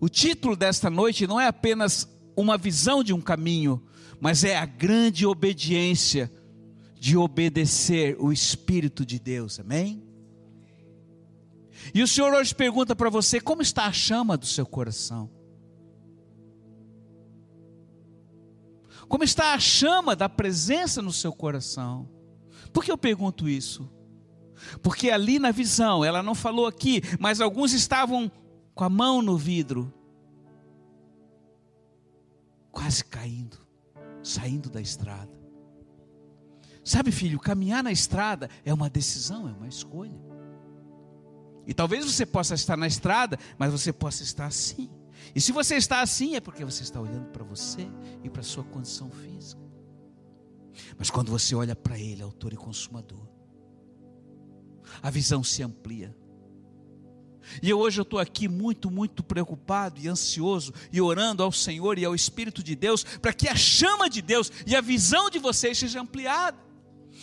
o 0.00 0.08
título 0.08 0.56
desta 0.56 0.88
noite 0.88 1.26
não 1.26 1.40
é 1.40 1.46
apenas 1.46 2.08
uma 2.36 2.56
visão 2.56 3.02
de 3.02 3.12
um 3.12 3.20
caminho, 3.20 3.82
mas 4.20 4.44
é 4.44 4.56
a 4.56 4.66
grande 4.66 5.26
obediência 5.26 6.30
de 6.98 7.16
obedecer 7.16 8.16
o 8.18 8.32
Espírito 8.32 9.04
de 9.04 9.18
Deus, 9.18 9.58
amém? 9.60 10.02
E 11.94 12.02
o 12.02 12.08
Senhor 12.08 12.32
hoje 12.32 12.54
pergunta 12.54 12.96
para 12.96 13.10
você: 13.10 13.40
como 13.40 13.62
está 13.62 13.86
a 13.86 13.92
chama 13.92 14.36
do 14.36 14.46
seu 14.46 14.66
coração? 14.66 15.30
Como 19.08 19.24
está 19.24 19.54
a 19.54 19.60
chama 19.60 20.16
da 20.16 20.28
presença 20.28 21.00
no 21.00 21.12
seu 21.12 21.32
coração? 21.32 22.08
Por 22.72 22.84
que 22.84 22.90
eu 22.90 22.98
pergunto 22.98 23.48
isso? 23.48 23.90
Porque 24.82 25.10
ali 25.10 25.38
na 25.38 25.50
visão, 25.50 26.04
ela 26.04 26.22
não 26.22 26.34
falou 26.34 26.66
aqui, 26.66 27.02
mas 27.20 27.40
alguns 27.40 27.72
estavam 27.72 28.30
com 28.74 28.84
a 28.84 28.90
mão 28.90 29.22
no 29.22 29.36
vidro, 29.36 29.92
quase 32.70 33.04
caindo, 33.04 33.58
saindo 34.22 34.68
da 34.68 34.80
estrada. 34.80 35.36
Sabe, 36.84 37.10
filho, 37.10 37.40
caminhar 37.40 37.82
na 37.82 37.90
estrada 37.90 38.48
é 38.64 38.72
uma 38.72 38.88
decisão, 38.88 39.48
é 39.48 39.52
uma 39.52 39.66
escolha. 39.66 40.20
E 41.66 41.74
talvez 41.74 42.04
você 42.04 42.24
possa 42.24 42.54
estar 42.54 42.76
na 42.76 42.86
estrada, 42.86 43.38
mas 43.58 43.72
você 43.72 43.92
possa 43.92 44.22
estar 44.22 44.46
assim. 44.46 44.88
E 45.34 45.40
se 45.40 45.52
você 45.52 45.76
está 45.76 46.00
assim, 46.00 46.36
é 46.36 46.40
porque 46.40 46.64
você 46.64 46.82
está 46.82 47.00
olhando 47.00 47.26
para 47.30 47.44
você 47.44 47.86
e 48.22 48.30
para 48.30 48.40
a 48.40 48.44
sua 48.44 48.64
condição 48.64 49.10
física. 49.10 49.60
Mas 50.98 51.10
quando 51.10 51.30
você 51.30 51.54
olha 51.54 51.74
para 51.74 51.98
Ele, 51.98 52.22
autor 52.22 52.52
e 52.52 52.56
consumador, 52.56 53.26
a 55.02 55.10
visão 55.10 55.42
se 55.42 55.62
amplia. 55.62 56.14
E 57.62 57.70
eu, 57.70 57.78
hoje 57.78 58.00
eu 58.00 58.02
estou 58.02 58.18
aqui 58.18 58.48
muito, 58.48 58.90
muito 58.90 59.22
preocupado 59.22 60.00
e 60.00 60.08
ansioso 60.08 60.72
e 60.92 61.00
orando 61.00 61.42
ao 61.42 61.52
Senhor 61.52 61.98
e 61.98 62.04
ao 62.04 62.14
Espírito 62.14 62.62
de 62.62 62.74
Deus 62.74 63.04
para 63.04 63.32
que 63.32 63.48
a 63.48 63.54
chama 63.54 64.10
de 64.10 64.20
Deus 64.20 64.50
e 64.66 64.74
a 64.74 64.80
visão 64.80 65.30
de 65.30 65.38
vocês 65.38 65.78
seja 65.78 66.00
ampliada. 66.00 66.65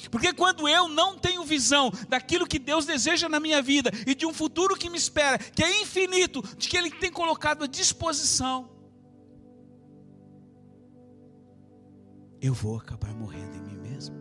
Porque 0.10 0.34
quando 0.34 0.68
eu 0.68 0.88
não 0.88 1.18
tenho 1.18 1.44
visão 1.44 1.92
daquilo 2.08 2.48
que 2.48 2.60
Deus 2.60 2.86
deseja 2.86 3.30
na 3.30 3.40
minha 3.40 3.62
vida 3.62 3.92
e 4.06 4.14
de 4.16 4.26
um 4.26 4.34
futuro 4.34 4.76
que 4.76 4.90
me 4.90 4.98
espera, 4.98 5.38
que 5.38 5.64
é 5.64 5.82
infinito, 5.82 6.44
de 6.58 6.68
que 6.68 6.78
Ele 6.78 6.92
tem 6.92 7.12
colocado 7.12 7.64
à 7.64 7.68
disposição, 7.68 8.70
eu 12.42 12.54
vou 12.54 12.78
acabar 12.78 13.14
morrendo 13.14 13.56
em 13.56 13.62
mim 13.62 13.78
mesmo. 13.78 14.16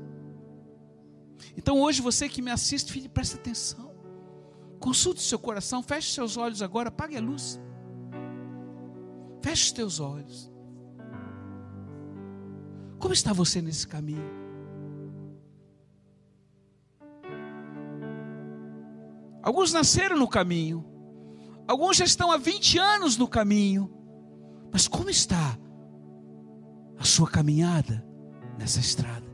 Então 1.56 1.80
hoje 1.80 2.00
você 2.00 2.28
que 2.28 2.40
me 2.40 2.50
assiste, 2.50 2.92
filho, 2.92 3.10
presta 3.10 3.36
atenção. 3.36 3.92
Consulte 4.78 5.22
seu 5.22 5.38
coração, 5.38 5.82
feche 5.82 6.12
seus 6.12 6.36
olhos 6.36 6.62
agora, 6.62 6.88
apague 6.88 7.16
a 7.16 7.20
luz. 7.20 7.60
Feche 9.40 9.64
os 9.64 9.72
teus 9.72 10.00
olhos. 10.00 10.50
Como 12.98 13.12
está 13.12 13.32
você 13.32 13.60
nesse 13.60 13.86
caminho? 13.86 14.41
Alguns 19.52 19.70
nasceram 19.70 20.16
no 20.16 20.26
caminho. 20.26 20.82
Alguns 21.68 21.98
já 21.98 22.06
estão 22.06 22.32
há 22.32 22.38
20 22.38 22.78
anos 22.78 23.18
no 23.18 23.28
caminho. 23.28 23.92
Mas 24.72 24.88
como 24.88 25.10
está 25.10 25.58
a 26.98 27.04
sua 27.04 27.28
caminhada 27.28 28.02
nessa 28.58 28.80
estrada. 28.80 29.26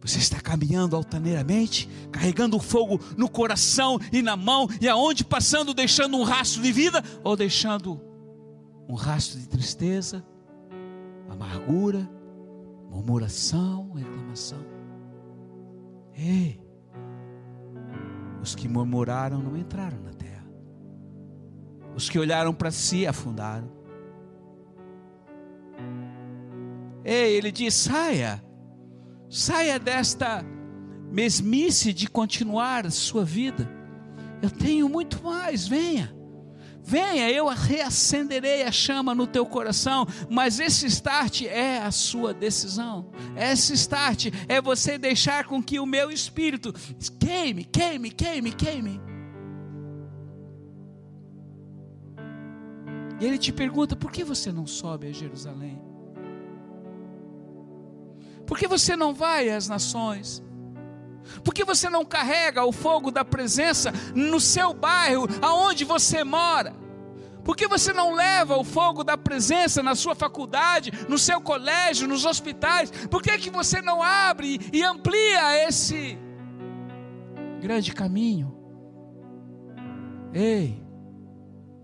Você 0.00 0.16
está 0.16 0.40
caminhando 0.40 0.96
altaneiramente, 0.96 1.86
carregando 2.10 2.56
o 2.56 2.60
fogo 2.60 2.98
no 3.14 3.28
coração 3.28 3.98
e 4.10 4.22
na 4.22 4.38
mão, 4.38 4.66
e 4.80 4.88
aonde 4.88 5.22
passando, 5.22 5.74
deixando 5.74 6.16
um 6.16 6.22
rastro 6.22 6.62
de 6.62 6.72
vida, 6.72 7.04
ou 7.22 7.36
deixando 7.36 8.00
um 8.88 8.94
rastro 8.94 9.38
de 9.38 9.46
tristeza, 9.46 10.26
amargura, 11.28 12.10
murmuração, 12.90 13.92
reclamação. 13.92 14.64
Ei, 16.14 16.69
os 18.42 18.54
que 18.54 18.68
murmuraram 18.68 19.42
não 19.42 19.56
entraram 19.56 20.00
na 20.02 20.12
terra, 20.12 20.46
os 21.94 22.08
que 22.08 22.18
olharam 22.18 22.54
para 22.54 22.70
si 22.70 23.06
afundaram. 23.06 23.70
Ei, 27.04 27.36
ele 27.36 27.50
diz: 27.50 27.74
saia 27.74 28.42
Saia 29.30 29.78
desta 29.78 30.44
mesmice 31.12 31.92
de 31.92 32.10
continuar 32.10 32.90
sua 32.90 33.24
vida. 33.24 33.70
Eu 34.42 34.50
tenho 34.50 34.88
muito 34.88 35.22
mais, 35.22 35.68
venha. 35.68 36.12
Venha, 36.90 37.30
eu 37.30 37.46
reacenderei 37.46 38.64
a 38.64 38.72
chama 38.72 39.14
no 39.14 39.24
teu 39.24 39.46
coração, 39.46 40.04
mas 40.28 40.58
esse 40.58 40.86
start 40.86 41.42
é 41.42 41.78
a 41.78 41.92
sua 41.92 42.34
decisão. 42.34 43.12
Esse 43.36 43.74
start 43.74 44.26
é 44.48 44.60
você 44.60 44.98
deixar 44.98 45.44
com 45.44 45.62
que 45.62 45.78
o 45.78 45.86
meu 45.86 46.10
espírito 46.10 46.72
queime, 47.20 47.62
queime, 47.62 48.10
queime, 48.10 48.50
queime. 48.50 49.00
E 53.20 53.24
ele 53.24 53.38
te 53.38 53.52
pergunta: 53.52 53.94
por 53.94 54.10
que 54.10 54.24
você 54.24 54.50
não 54.50 54.66
sobe 54.66 55.06
a 55.06 55.12
Jerusalém? 55.12 55.80
Por 58.48 58.58
que 58.58 58.66
você 58.66 58.96
não 58.96 59.14
vai 59.14 59.48
às 59.48 59.68
nações? 59.68 60.42
Por 61.44 61.54
que 61.54 61.64
você 61.64 61.88
não 61.88 62.04
carrega 62.04 62.64
o 62.64 62.72
fogo 62.72 63.10
da 63.10 63.24
presença 63.24 63.92
no 64.14 64.40
seu 64.40 64.72
bairro, 64.74 65.26
aonde 65.40 65.84
você 65.84 66.24
mora? 66.24 66.74
Por 67.44 67.56
que 67.56 67.66
você 67.66 67.92
não 67.92 68.14
leva 68.14 68.56
o 68.56 68.64
fogo 68.64 69.02
da 69.02 69.16
presença 69.16 69.82
na 69.82 69.94
sua 69.94 70.14
faculdade, 70.14 70.92
no 71.08 71.18
seu 71.18 71.40
colégio, 71.40 72.06
nos 72.06 72.24
hospitais? 72.24 72.90
Por 73.08 73.22
que, 73.22 73.36
que 73.38 73.50
você 73.50 73.80
não 73.80 74.02
abre 74.02 74.60
e 74.72 74.82
amplia 74.82 75.66
esse 75.66 76.18
grande 77.60 77.92
caminho? 77.92 78.56
Ei, 80.32 80.80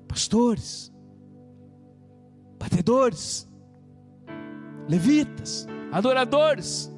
pastores, 0.07 0.93
batedores, 2.59 3.49
levitas, 4.89 5.67
adoradores. 5.91 6.93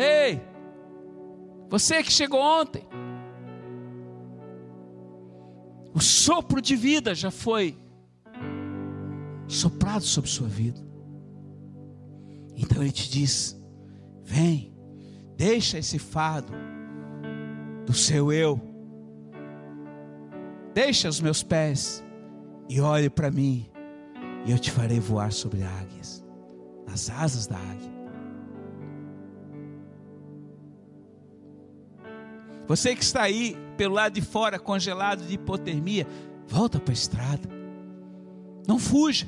Ei, 0.00 0.40
você 1.68 2.04
que 2.04 2.12
chegou 2.12 2.40
ontem, 2.40 2.86
o 5.92 6.00
sopro 6.00 6.62
de 6.62 6.76
vida 6.76 7.16
já 7.16 7.32
foi 7.32 7.76
soprado 9.48 10.04
sobre 10.04 10.30
sua 10.30 10.46
vida. 10.46 10.80
Então 12.54 12.80
ele 12.80 12.92
te 12.92 13.10
diz: 13.10 13.60
vem, 14.22 14.72
deixa 15.36 15.78
esse 15.78 15.98
fado 15.98 16.52
do 17.84 17.92
seu 17.92 18.32
eu, 18.32 18.60
deixa 20.72 21.08
os 21.08 21.20
meus 21.20 21.42
pés 21.42 22.04
e 22.68 22.80
olhe 22.80 23.10
para 23.10 23.32
mim, 23.32 23.68
e 24.46 24.52
eu 24.52 24.60
te 24.60 24.70
farei 24.70 25.00
voar 25.00 25.32
sobre 25.32 25.64
águias 25.64 26.24
nas 26.86 27.10
asas 27.10 27.48
da 27.48 27.56
águia. 27.56 27.97
Você 32.68 32.94
que 32.94 33.02
está 33.02 33.22
aí 33.22 33.56
pelo 33.78 33.94
lado 33.94 34.12
de 34.12 34.20
fora, 34.20 34.58
congelado 34.58 35.24
de 35.24 35.34
hipotermia, 35.34 36.06
volta 36.46 36.78
para 36.78 36.92
a 36.92 36.94
estrada. 36.94 37.48
Não 38.66 38.78
fuja. 38.78 39.26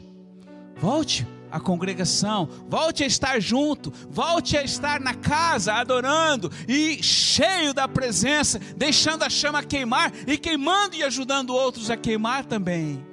Volte 0.77 1.27
à 1.51 1.59
congregação, 1.59 2.49
volte 2.69 3.03
a 3.03 3.07
estar 3.07 3.41
junto, 3.41 3.93
volte 4.09 4.57
a 4.57 4.63
estar 4.63 5.01
na 5.01 5.15
casa 5.15 5.75
adorando 5.75 6.51
e 6.69 7.03
cheio 7.03 7.75
da 7.75 7.89
presença, 7.89 8.59
deixando 8.77 9.25
a 9.25 9.31
chama 9.31 9.63
queimar 9.63 10.13
e 10.27 10.39
queimando 10.39 10.95
e 10.95 11.03
ajudando 11.03 11.55
outros 11.55 11.91
a 11.91 11.97
queimar 11.97 12.45
também. 12.45 13.05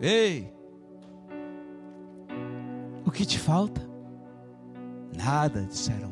Ei, 0.00 0.52
o 3.04 3.10
que 3.10 3.26
te 3.26 3.38
falta? 3.38 3.86
Nada, 5.14 5.62
disseram. 5.62 6.11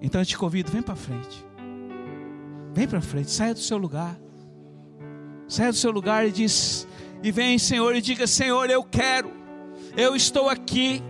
Então 0.00 0.20
eu 0.20 0.26
te 0.26 0.36
convido, 0.36 0.70
vem 0.70 0.82
para 0.82 0.96
frente. 0.96 1.44
Vem 2.72 2.86
para 2.86 3.00
frente, 3.00 3.30
saia 3.30 3.54
do 3.54 3.60
seu 3.60 3.76
lugar. 3.76 4.18
Saia 5.48 5.70
do 5.70 5.76
seu 5.76 5.90
lugar 5.90 6.26
e 6.26 6.30
diz: 6.30 6.86
e 7.22 7.32
vem, 7.32 7.58
Senhor, 7.58 7.94
e 7.96 8.00
diga: 8.00 8.26
Senhor, 8.26 8.70
eu 8.70 8.82
quero. 8.84 9.30
Eu 9.96 10.14
estou 10.14 10.48
aqui. 10.48 11.02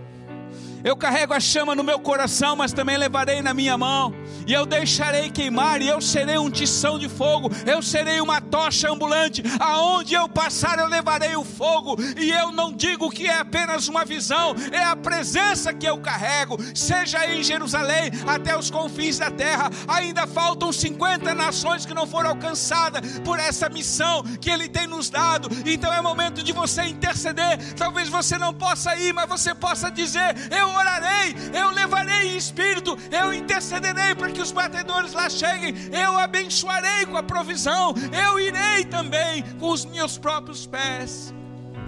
Eu 0.83 0.95
carrego 0.95 1.33
a 1.33 1.39
chama 1.39 1.75
no 1.75 1.83
meu 1.83 1.99
coração, 1.99 2.55
mas 2.55 2.71
também 2.71 2.97
levarei 2.97 3.41
na 3.41 3.53
minha 3.53 3.77
mão. 3.77 4.13
E 4.47 4.53
eu 4.53 4.65
deixarei 4.65 5.29
queimar, 5.29 5.81
e 5.81 5.87
eu 5.87 6.01
serei 6.01 6.37
um 6.37 6.49
tição 6.49 6.97
de 6.97 7.07
fogo, 7.07 7.51
eu 7.65 7.81
serei 7.81 8.19
uma 8.19 8.41
tocha 8.41 8.89
ambulante, 8.89 9.43
aonde 9.59 10.15
eu 10.15 10.27
passar 10.27 10.79
eu 10.79 10.87
levarei 10.87 11.35
o 11.35 11.43
fogo, 11.43 11.95
e 12.17 12.31
eu 12.31 12.51
não 12.51 12.73
digo 12.73 13.11
que 13.11 13.27
é 13.27 13.37
apenas 13.37 13.87
uma 13.87 14.03
visão, 14.03 14.55
é 14.71 14.83
a 14.83 14.95
presença 14.95 15.73
que 15.73 15.85
eu 15.85 15.99
carrego, 15.99 16.57
seja 16.73 17.27
em 17.27 17.43
Jerusalém 17.43 18.11
até 18.25 18.57
os 18.57 18.71
confins 18.71 19.19
da 19.19 19.29
terra, 19.29 19.69
ainda 19.87 20.25
faltam 20.25 20.71
50 20.71 21.35
nações 21.35 21.85
que 21.85 21.93
não 21.93 22.07
foram 22.07 22.31
alcançadas 22.31 23.19
por 23.19 23.39
essa 23.39 23.69
missão 23.69 24.23
que 24.41 24.49
Ele 24.49 24.67
tem 24.67 24.87
nos 24.87 25.09
dado, 25.09 25.49
então 25.65 25.93
é 25.93 26.01
momento 26.01 26.41
de 26.41 26.53
você 26.53 26.83
interceder, 26.85 27.75
talvez 27.75 28.09
você 28.09 28.37
não 28.37 28.53
possa 28.53 28.95
ir, 28.95 29.13
mas 29.13 29.29
você 29.29 29.53
possa 29.53 29.91
dizer: 29.91 30.35
Eu 30.49 30.68
orarei, 30.75 31.35
eu 31.53 31.71
levarei 31.71 32.33
em 32.33 32.37
espírito, 32.37 32.97
eu 33.11 33.33
intercederei 33.33 34.15
para 34.15 34.31
que 34.31 34.41
os 34.41 34.51
batedores 34.51 35.13
lá 35.13 35.29
cheguem, 35.29 35.73
eu 35.91 36.17
abençoarei 36.17 37.05
com 37.05 37.17
a 37.17 37.23
provisão, 37.23 37.93
eu 38.11 38.39
irei 38.39 38.85
também 38.85 39.43
com 39.59 39.69
os 39.69 39.85
meus 39.85 40.17
próprios 40.17 40.65
pés. 40.65 41.33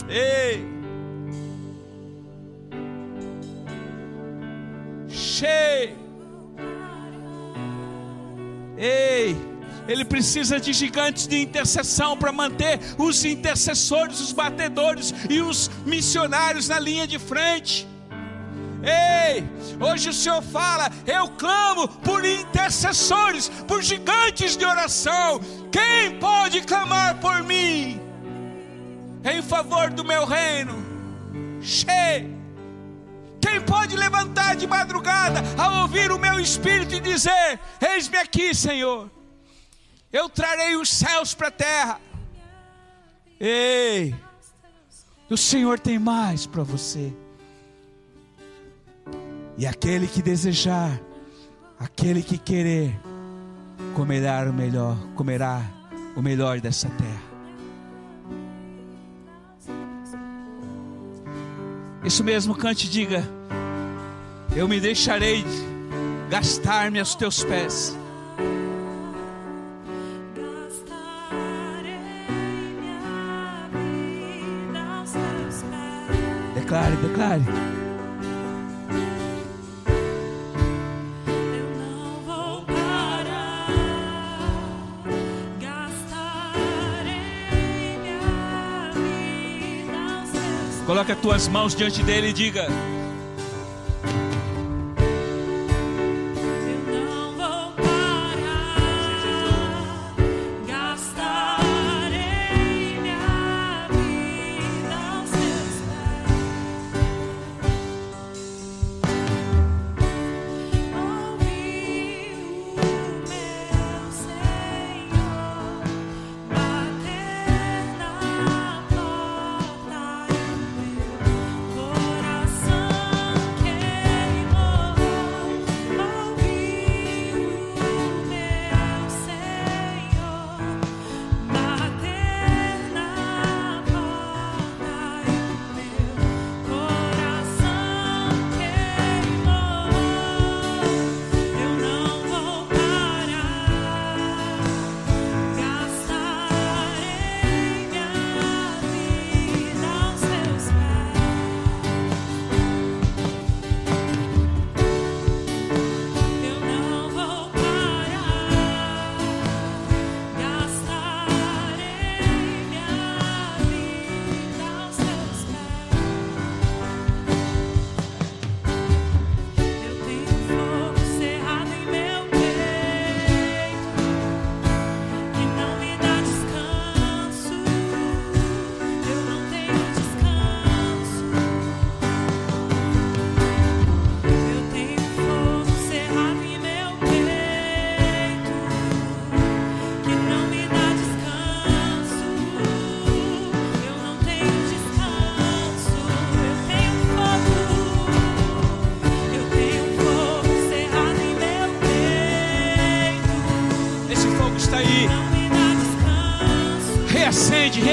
Ei, 0.07 0.67
cheio, 5.09 5.97
ei, 8.77 9.37
ele 9.87 10.05
precisa 10.05 10.59
de 10.59 10.73
gigantes 10.73 11.27
de 11.27 11.37
intercessão 11.37 12.17
para 12.17 12.31
manter 12.31 12.79
os 12.97 13.25
intercessores, 13.25 14.19
os 14.19 14.31
batedores 14.31 15.13
e 15.29 15.41
os 15.41 15.69
missionários 15.85 16.67
na 16.67 16.79
linha 16.79 17.07
de 17.07 17.19
frente. 17.19 17.90
Ei, 18.83 19.47
hoje 19.79 20.09
o 20.09 20.13
Senhor 20.13 20.41
fala: 20.41 20.89
eu 21.05 21.29
clamo 21.29 21.87
por 21.87 22.25
intercessores, 22.25 23.49
por 23.67 23.81
gigantes 23.81 24.57
de 24.57 24.65
oração. 24.65 25.39
Quem 25.71 26.19
pode 26.19 26.61
clamar 26.61 27.19
por 27.19 27.43
mim 27.43 28.01
em 29.23 29.41
favor 29.41 29.91
do 29.91 30.03
meu 30.03 30.25
reino? 30.25 30.73
Cheio. 31.61 32.41
Quem 33.39 33.61
pode 33.61 33.95
levantar 33.95 34.55
de 34.55 34.65
madrugada 34.67 35.41
a 35.57 35.81
ouvir 35.81 36.11
o 36.11 36.19
meu 36.19 36.39
espírito 36.39 36.95
e 36.95 36.99
dizer: 36.99 37.59
Eis-me 37.79 38.17
aqui, 38.17 38.53
Senhor. 38.53 39.09
Eu 40.11 40.27
trarei 40.27 40.75
os 40.75 40.89
céus 40.89 41.33
para 41.33 41.47
a 41.47 41.51
terra. 41.51 42.01
Ei, 43.39 44.13
o 45.29 45.37
Senhor 45.37 45.79
tem 45.79 45.97
mais 45.97 46.45
para 46.45 46.63
você. 46.63 47.13
E 49.61 49.67
aquele 49.67 50.07
que 50.07 50.23
desejar, 50.23 50.99
aquele 51.79 52.23
que 52.23 52.35
querer, 52.35 52.99
comerá 53.93 54.49
o 54.49 54.51
melhor, 54.51 54.97
comerá 55.13 55.61
o 56.15 56.21
melhor 56.23 56.59
dessa 56.59 56.89
terra. 56.89 57.21
Isso 62.03 62.23
mesmo, 62.23 62.55
cante 62.55 62.87
e 62.87 62.89
diga: 62.89 63.23
Eu 64.55 64.67
me 64.67 64.79
deixarei 64.79 65.45
gastar-me 66.27 66.97
aos 66.97 67.13
teus 67.13 67.43
pés. 67.43 67.95
Declare, 76.55 76.95
declare. 76.95 77.80
Coloque 91.01 91.13
as 91.13 91.19
tuas 91.19 91.47
mãos 91.47 91.75
diante 91.75 92.03
dele 92.03 92.27
e 92.27 92.33
diga: 92.33 92.67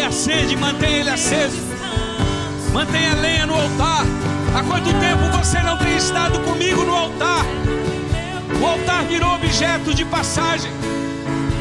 reacende, 0.09 0.57
mantenha 0.57 0.99
ele 1.01 1.11
aceso. 1.11 1.59
Mantenha 2.73 3.13
a 3.13 3.17
lenha 3.17 3.47
no 3.47 3.55
altar. 3.55 4.05
Há 4.55 4.63
quanto 4.63 4.87
tempo 4.95 5.37
você 5.37 5.61
não 5.61 5.77
tem 5.77 5.97
estado 5.97 6.41
comigo 6.41 6.83
no 6.83 6.95
altar? 6.95 7.45
O 8.61 8.67
altar 8.67 9.05
virou 9.05 9.35
objeto 9.35 9.93
de 9.93 10.07
passagem. 10.07 10.71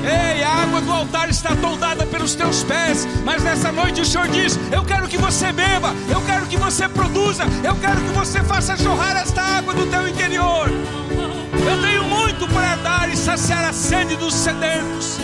Ei, 0.02 0.42
a 0.44 0.64
água 0.64 0.80
do 0.80 0.92
altar 0.92 1.30
está 1.30 1.54
toldada 1.58 2.06
pelos 2.06 2.36
teus 2.36 2.64
pés, 2.64 3.06
mas 3.26 3.44
nessa 3.44 3.70
noite 3.70 4.00
o 4.00 4.06
Senhor 4.06 4.30
diz: 4.30 4.58
Eu 4.72 4.86
quero 4.86 5.10
que 5.10 5.18
você 5.18 5.52
beba, 5.52 5.94
eu 6.10 6.22
quero 6.22 6.46
que 6.46 6.56
você 6.56 6.88
produza, 6.88 7.44
eu 7.66 7.76
quero 7.76 8.00
que 8.00 8.14
você 8.14 8.42
faça 8.44 8.78
jorrar 8.78 9.18
esta 9.18 9.42
água 9.42 9.74
do 9.74 9.86
teu 9.88 10.08
interior. 10.08 10.70
Eu 10.70 11.82
tenho 11.82 12.04
muito 12.06 12.48
para 12.48 12.78
dar 12.78 13.10
e 13.12 13.18
saciar 13.18 13.66
a 13.66 13.74
sede 13.74 14.16
dos 14.16 14.34
sedentos. 14.34 15.18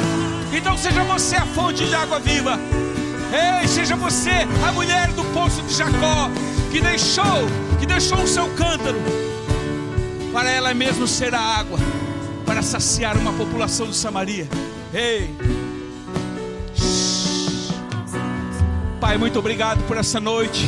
Então 0.52 0.78
seja 0.78 1.04
você 1.04 1.38
a 1.38 1.46
fonte 1.46 1.86
de 1.86 1.96
água 1.96 2.20
viva. 2.20 2.60
Ei, 3.34 3.68
seja 3.68 3.96
você 3.96 4.48
a 4.68 4.72
mulher 4.72 5.12
do 5.14 5.24
poço 5.34 5.62
de 5.64 5.74
Jacó, 5.74 6.30
que 6.72 6.80
deixou, 6.80 7.48
que 7.80 7.86
deixou 7.86 8.20
o 8.20 8.28
seu 8.28 8.48
cântaro, 8.56 9.00
para 10.32 10.52
ela 10.52 10.74
mesma 10.74 11.08
ser 11.08 11.34
a 11.34 11.40
água, 11.40 11.80
para 12.46 12.62
saciar 12.62 13.18
uma 13.18 13.34
população 13.34 13.88
de 13.88 13.96
Samaria. 13.96 14.48
Ei, 14.94 15.36
Pai, 19.04 19.18
muito 19.18 19.38
obrigado 19.38 19.84
por 19.86 19.98
essa 19.98 20.18
noite. 20.18 20.66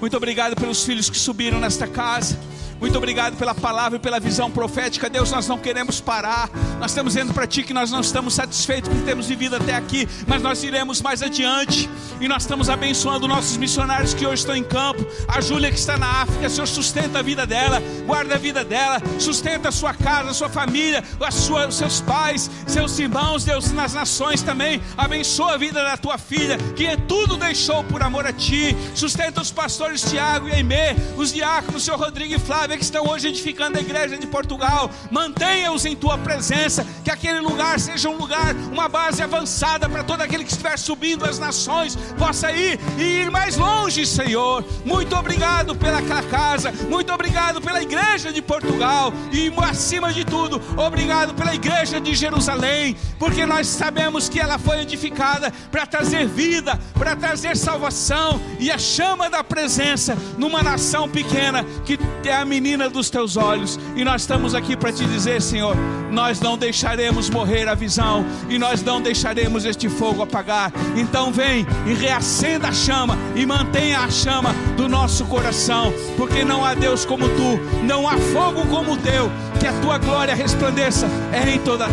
Muito 0.00 0.16
obrigado 0.16 0.54
pelos 0.54 0.84
filhos 0.84 1.08
que 1.08 1.16
subiram 1.16 1.58
nesta 1.58 1.86
casa. 1.86 2.38
Muito 2.80 2.96
obrigado 2.96 3.36
pela 3.36 3.54
palavra 3.54 3.98
e 3.98 4.00
pela 4.00 4.18
visão 4.18 4.50
profética. 4.50 5.10
Deus, 5.10 5.30
nós 5.30 5.46
não 5.46 5.58
queremos 5.58 6.00
parar. 6.00 6.48
Nós 6.78 6.92
estamos 6.92 7.12
dizendo 7.12 7.34
para 7.34 7.46
Ti 7.46 7.62
que 7.62 7.74
nós 7.74 7.90
não 7.90 8.00
estamos 8.00 8.32
satisfeitos 8.32 8.88
com 8.88 8.94
o 8.94 8.98
que 8.98 9.04
temos 9.04 9.26
vivido 9.26 9.54
até 9.54 9.74
aqui, 9.74 10.08
mas 10.26 10.40
nós 10.40 10.62
iremos 10.62 11.02
mais 11.02 11.22
adiante. 11.22 11.90
E 12.18 12.26
nós 12.26 12.42
estamos 12.42 12.70
abençoando 12.70 13.28
nossos 13.28 13.58
missionários 13.58 14.14
que 14.14 14.26
hoje 14.26 14.40
estão 14.40 14.56
em 14.56 14.64
campo. 14.64 15.06
A 15.28 15.42
Júlia 15.42 15.70
que 15.70 15.78
está 15.78 15.98
na 15.98 16.22
África, 16.22 16.48
Senhor, 16.48 16.66
sustenta 16.66 17.18
a 17.18 17.22
vida 17.22 17.46
dela, 17.46 17.82
guarda 18.06 18.36
a 18.36 18.38
vida 18.38 18.64
dela, 18.64 18.96
sustenta 19.18 19.68
a 19.68 19.72
sua 19.72 19.92
casa, 19.92 20.30
a 20.30 20.34
sua 20.34 20.48
família, 20.48 21.04
a 21.20 21.30
sua, 21.30 21.66
os 21.66 21.76
seus 21.76 22.00
pais, 22.00 22.50
seus 22.66 22.98
irmãos, 22.98 23.44
Deus, 23.44 23.72
nas 23.72 23.92
nações 23.92 24.42
também. 24.42 24.80
Abençoa 24.96 25.52
a 25.52 25.58
vida 25.58 25.82
da 25.84 25.98
tua 25.98 26.16
filha, 26.16 26.56
que 26.74 26.96
tudo 27.06 27.36
deixou 27.36 27.84
por 27.84 28.02
amor 28.02 28.26
a 28.26 28.32
Ti. 28.32 28.74
Sustenta 28.94 29.42
os 29.42 29.52
pastores 29.52 30.00
Tiago 30.00 30.48
e 30.48 30.52
Aimee, 30.52 30.96
os 31.18 31.30
diáconos, 31.30 31.84
Senhor 31.84 31.98
Rodrigo 31.98 32.34
e 32.34 32.38
Flávio 32.38 32.69
que 32.76 32.84
estão 32.84 33.06
hoje 33.06 33.28
edificando 33.28 33.78
a 33.78 33.80
igreja 33.80 34.16
de 34.16 34.26
Portugal, 34.26 34.90
mantenha-os 35.10 35.84
em 35.84 35.96
tua 35.96 36.18
presença, 36.18 36.86
que 37.04 37.10
aquele 37.10 37.40
lugar 37.40 37.78
seja 37.78 38.08
um 38.08 38.16
lugar, 38.16 38.54
uma 38.72 38.88
base 38.88 39.22
avançada 39.22 39.88
para 39.88 40.04
todo 40.04 40.20
aquele 40.20 40.44
que 40.44 40.50
estiver 40.50 40.78
subindo 40.78 41.24
as 41.24 41.38
nações, 41.38 41.96
possa 42.18 42.50
ir 42.52 42.78
e 42.98 43.02
ir 43.02 43.30
mais 43.30 43.56
longe, 43.56 44.06
Senhor. 44.06 44.64
Muito 44.84 45.14
obrigado 45.16 45.74
pela 45.74 46.02
casa, 46.02 46.72
muito 46.88 47.12
obrigado 47.12 47.60
pela 47.60 47.82
igreja 47.82 48.32
de 48.32 48.42
Portugal. 48.42 49.12
E 49.32 49.50
acima 49.64 50.12
de 50.12 50.24
tudo, 50.24 50.60
obrigado 50.76 51.34
pela 51.34 51.54
igreja 51.54 52.00
de 52.00 52.14
Jerusalém, 52.14 52.96
porque 53.18 53.46
nós 53.46 53.66
sabemos 53.66 54.28
que 54.28 54.40
ela 54.40 54.58
foi 54.58 54.80
edificada 54.80 55.52
para 55.70 55.86
trazer 55.86 56.26
vida, 56.26 56.78
para 56.94 57.14
trazer 57.14 57.56
salvação. 57.56 58.40
E 58.58 58.70
a 58.70 58.78
chama 58.78 59.30
da 59.30 59.44
presença 59.44 60.16
numa 60.36 60.62
nação 60.62 61.08
pequena 61.08 61.64
que 61.84 61.98
é 62.28 62.34
a 62.34 62.44
menina 62.60 62.90
dos 62.90 63.08
teus 63.08 63.36
olhos. 63.36 63.78
E 63.96 64.04
nós 64.04 64.20
estamos 64.20 64.54
aqui 64.54 64.76
para 64.76 64.92
te 64.92 65.04
dizer, 65.06 65.40
Senhor, 65.40 65.74
nós 66.12 66.40
não 66.40 66.58
deixaremos 66.58 67.30
morrer 67.30 67.66
a 67.68 67.74
visão 67.74 68.24
e 68.48 68.58
nós 68.58 68.82
não 68.82 69.00
deixaremos 69.00 69.64
este 69.64 69.88
fogo 69.88 70.22
apagar. 70.22 70.70
Então 70.94 71.32
vem 71.32 71.66
e 71.86 71.94
reacenda 71.94 72.68
a 72.68 72.72
chama 72.72 73.16
e 73.34 73.46
mantenha 73.46 74.00
a 74.00 74.10
chama 74.10 74.52
do 74.76 74.88
nosso 74.88 75.24
coração, 75.24 75.92
porque 76.16 76.44
não 76.44 76.64
há 76.64 76.74
Deus 76.74 77.04
como 77.04 77.26
tu, 77.28 77.82
não 77.84 78.06
há 78.06 78.18
fogo 78.18 78.66
como 78.66 78.92
o 78.92 78.96
teu, 78.98 79.30
que 79.58 79.66
a 79.66 79.72
tua 79.80 79.98
glória 79.98 80.34
resplandeça 80.34 81.08
em 81.50 81.58
toda 81.60 81.86